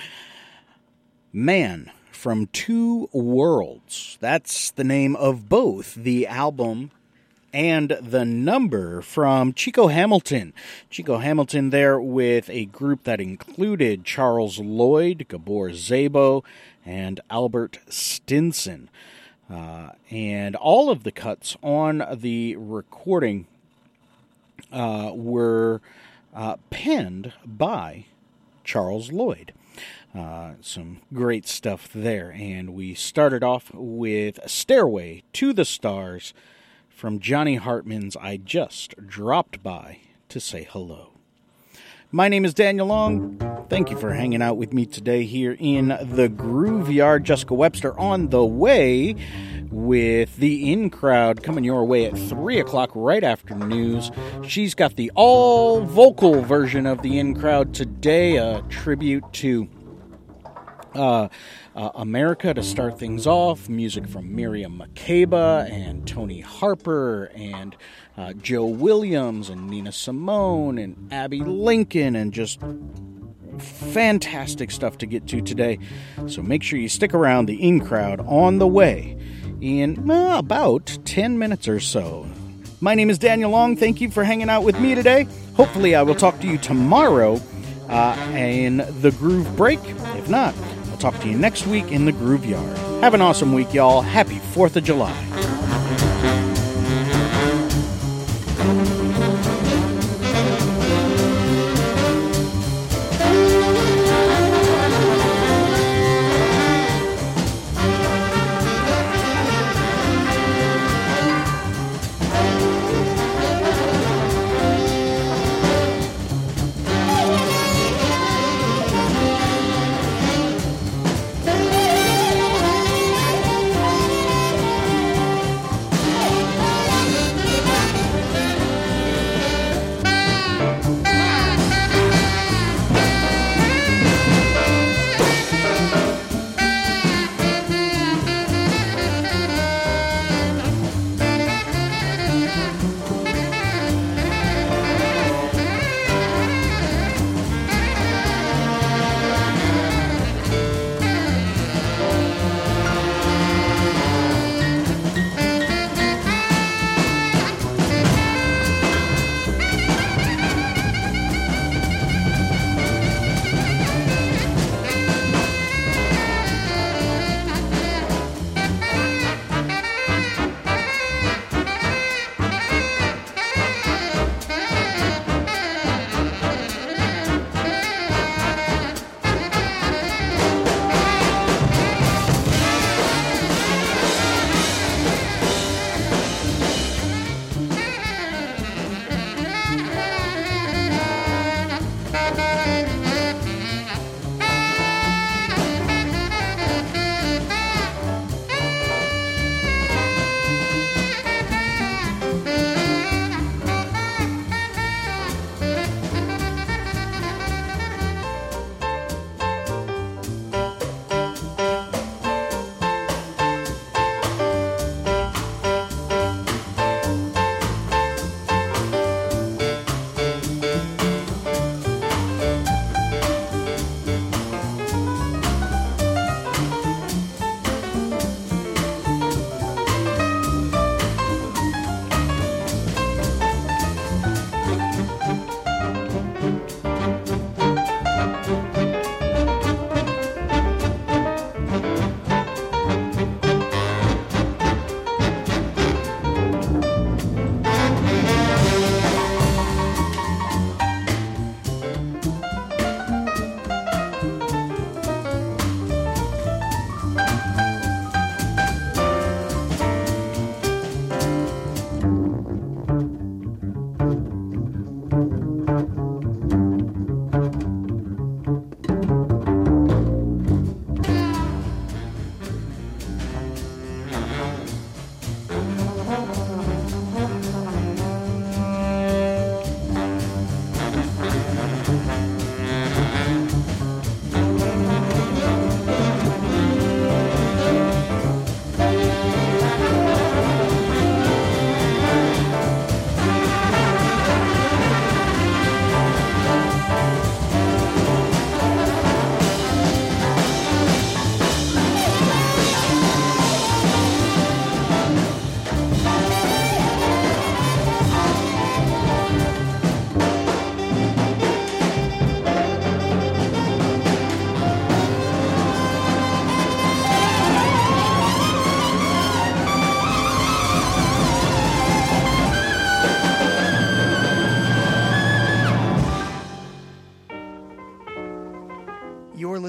Man 1.32 1.92
from 2.10 2.48
Two 2.48 3.08
Worlds. 3.12 4.18
That's 4.20 4.72
the 4.72 4.82
name 4.82 5.14
of 5.14 5.48
both 5.48 5.94
the 5.94 6.26
album 6.26 6.90
and 7.52 7.96
the 8.00 8.24
number 8.24 9.00
from 9.00 9.52
Chico 9.52 9.86
Hamilton. 9.86 10.52
Chico 10.90 11.18
Hamilton 11.18 11.70
there 11.70 12.00
with 12.00 12.50
a 12.50 12.64
group 12.64 13.04
that 13.04 13.20
included 13.20 14.04
Charles 14.04 14.58
Lloyd, 14.58 15.26
Gabor 15.28 15.70
Szabo, 15.70 16.44
and 16.84 17.20
Albert 17.30 17.78
Stinson. 17.88 18.90
Uh, 19.48 19.90
and 20.10 20.56
all 20.56 20.90
of 20.90 21.04
the 21.04 21.12
cuts 21.12 21.56
on 21.62 22.04
the 22.12 22.56
recording 22.56 23.46
uh, 24.72 25.12
were 25.14 25.80
uh, 26.34 26.56
penned 26.70 27.32
by 27.44 28.06
Charles 28.64 29.12
Lloyd. 29.12 29.52
Uh, 30.14 30.54
some 30.60 31.00
great 31.12 31.46
stuff 31.46 31.90
there. 31.92 32.30
And 32.30 32.74
we 32.74 32.94
started 32.94 33.44
off 33.44 33.70
with 33.74 34.40
Stairway 34.46 35.22
to 35.34 35.52
the 35.52 35.64
Stars 35.64 36.32
from 36.88 37.20
Johnny 37.20 37.56
Hartman's 37.56 38.16
I 38.16 38.38
Just 38.38 38.94
Dropped 39.06 39.62
By 39.62 40.00
to 40.30 40.40
Say 40.40 40.66
Hello. 40.68 41.17
My 42.10 42.30
name 42.30 42.46
is 42.46 42.54
Daniel 42.54 42.86
Long. 42.86 43.36
Thank 43.68 43.90
you 43.90 43.98
for 43.98 44.14
hanging 44.14 44.40
out 44.40 44.56
with 44.56 44.72
me 44.72 44.86
today 44.86 45.24
here 45.24 45.54
in 45.58 45.88
the 46.00 46.30
Groove 46.30 46.90
Yard. 46.90 47.24
Jessica 47.24 47.52
Webster 47.52 47.98
on 48.00 48.30
the 48.30 48.46
way 48.46 49.14
with 49.70 50.34
the 50.36 50.72
in 50.72 50.88
crowd 50.88 51.42
coming 51.42 51.64
your 51.64 51.84
way 51.84 52.06
at 52.06 52.16
3 52.16 52.60
o'clock 52.60 52.92
right 52.94 53.22
after 53.22 53.54
news. 53.54 54.10
She's 54.42 54.74
got 54.74 54.96
the 54.96 55.12
all 55.14 55.82
vocal 55.82 56.40
version 56.40 56.86
of 56.86 57.02
the 57.02 57.18
in 57.18 57.38
crowd 57.38 57.74
today, 57.74 58.36
a 58.36 58.62
tribute 58.70 59.30
to 59.34 59.68
uh, 60.94 61.28
uh, 61.76 61.90
America 61.94 62.54
to 62.54 62.62
start 62.62 62.98
things 62.98 63.26
off. 63.26 63.68
Music 63.68 64.08
from 64.08 64.34
Miriam 64.34 64.80
Makeba 64.80 65.70
and 65.70 66.06
Tony 66.06 66.40
Harper 66.40 67.26
and 67.34 67.76
uh, 68.18 68.32
Joe 68.32 68.64
Williams 68.64 69.48
and 69.48 69.70
Nina 69.70 69.92
Simone 69.92 70.78
and 70.78 71.12
Abbey 71.12 71.40
Lincoln 71.40 72.16
and 72.16 72.32
just 72.32 72.58
fantastic 73.58 74.70
stuff 74.70 74.98
to 74.98 75.06
get 75.06 75.26
to 75.28 75.40
today. 75.40 75.78
So 76.26 76.42
make 76.42 76.62
sure 76.62 76.78
you 76.78 76.88
stick 76.88 77.14
around 77.14 77.46
the 77.46 77.62
in 77.62 77.80
crowd 77.80 78.20
on 78.26 78.58
the 78.58 78.66
way 78.66 79.16
in 79.60 80.10
uh, 80.10 80.38
about 80.38 80.98
10 81.04 81.38
minutes 81.38 81.68
or 81.68 81.78
so. 81.78 82.26
My 82.80 82.94
name 82.94 83.08
is 83.08 83.18
Daniel 83.18 83.50
Long. 83.50 83.76
Thank 83.76 84.00
you 84.00 84.10
for 84.10 84.24
hanging 84.24 84.50
out 84.50 84.62
with 84.62 84.78
me 84.80 84.94
today. 84.94 85.26
Hopefully, 85.54 85.94
I 85.94 86.02
will 86.02 86.14
talk 86.14 86.40
to 86.40 86.46
you 86.46 86.58
tomorrow 86.58 87.40
uh, 87.88 88.32
in 88.34 88.78
the 89.00 89.14
Groove 89.18 89.56
Break. 89.56 89.80
If 89.84 90.28
not, 90.28 90.54
I'll 90.90 90.98
talk 90.98 91.18
to 91.20 91.28
you 91.28 91.36
next 91.36 91.66
week 91.66 91.90
in 91.90 92.04
the 92.04 92.12
Groove 92.12 92.46
Yard. 92.46 92.76
Have 93.02 93.14
an 93.14 93.20
awesome 93.20 93.52
week, 93.52 93.74
y'all. 93.74 94.00
Happy 94.00 94.36
4th 94.54 94.76
of 94.76 94.84
July. 94.84 95.57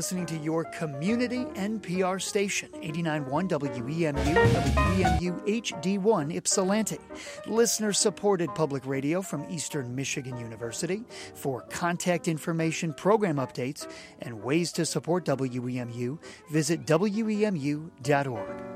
Listening 0.09 0.25
to 0.25 0.43
your 0.43 0.63
community 0.63 1.45
NPR 1.53 2.19
station, 2.19 2.67
89.1 2.81 3.47
WEMU, 3.47 4.35
WEMU 4.95 5.47
HD1 5.47 6.35
Ypsilanti. 6.35 6.97
Listener 7.45 7.93
supported 7.93 8.49
public 8.55 8.87
radio 8.87 9.21
from 9.21 9.45
Eastern 9.51 9.93
Michigan 9.93 10.35
University. 10.39 11.03
For 11.35 11.61
contact 11.69 12.27
information, 12.27 12.91
program 12.91 13.35
updates, 13.35 13.87
and 14.23 14.41
ways 14.41 14.71
to 14.71 14.83
support 14.83 15.25
WEMU, 15.25 16.17
visit 16.49 16.87
WEMU.org. 16.87 18.68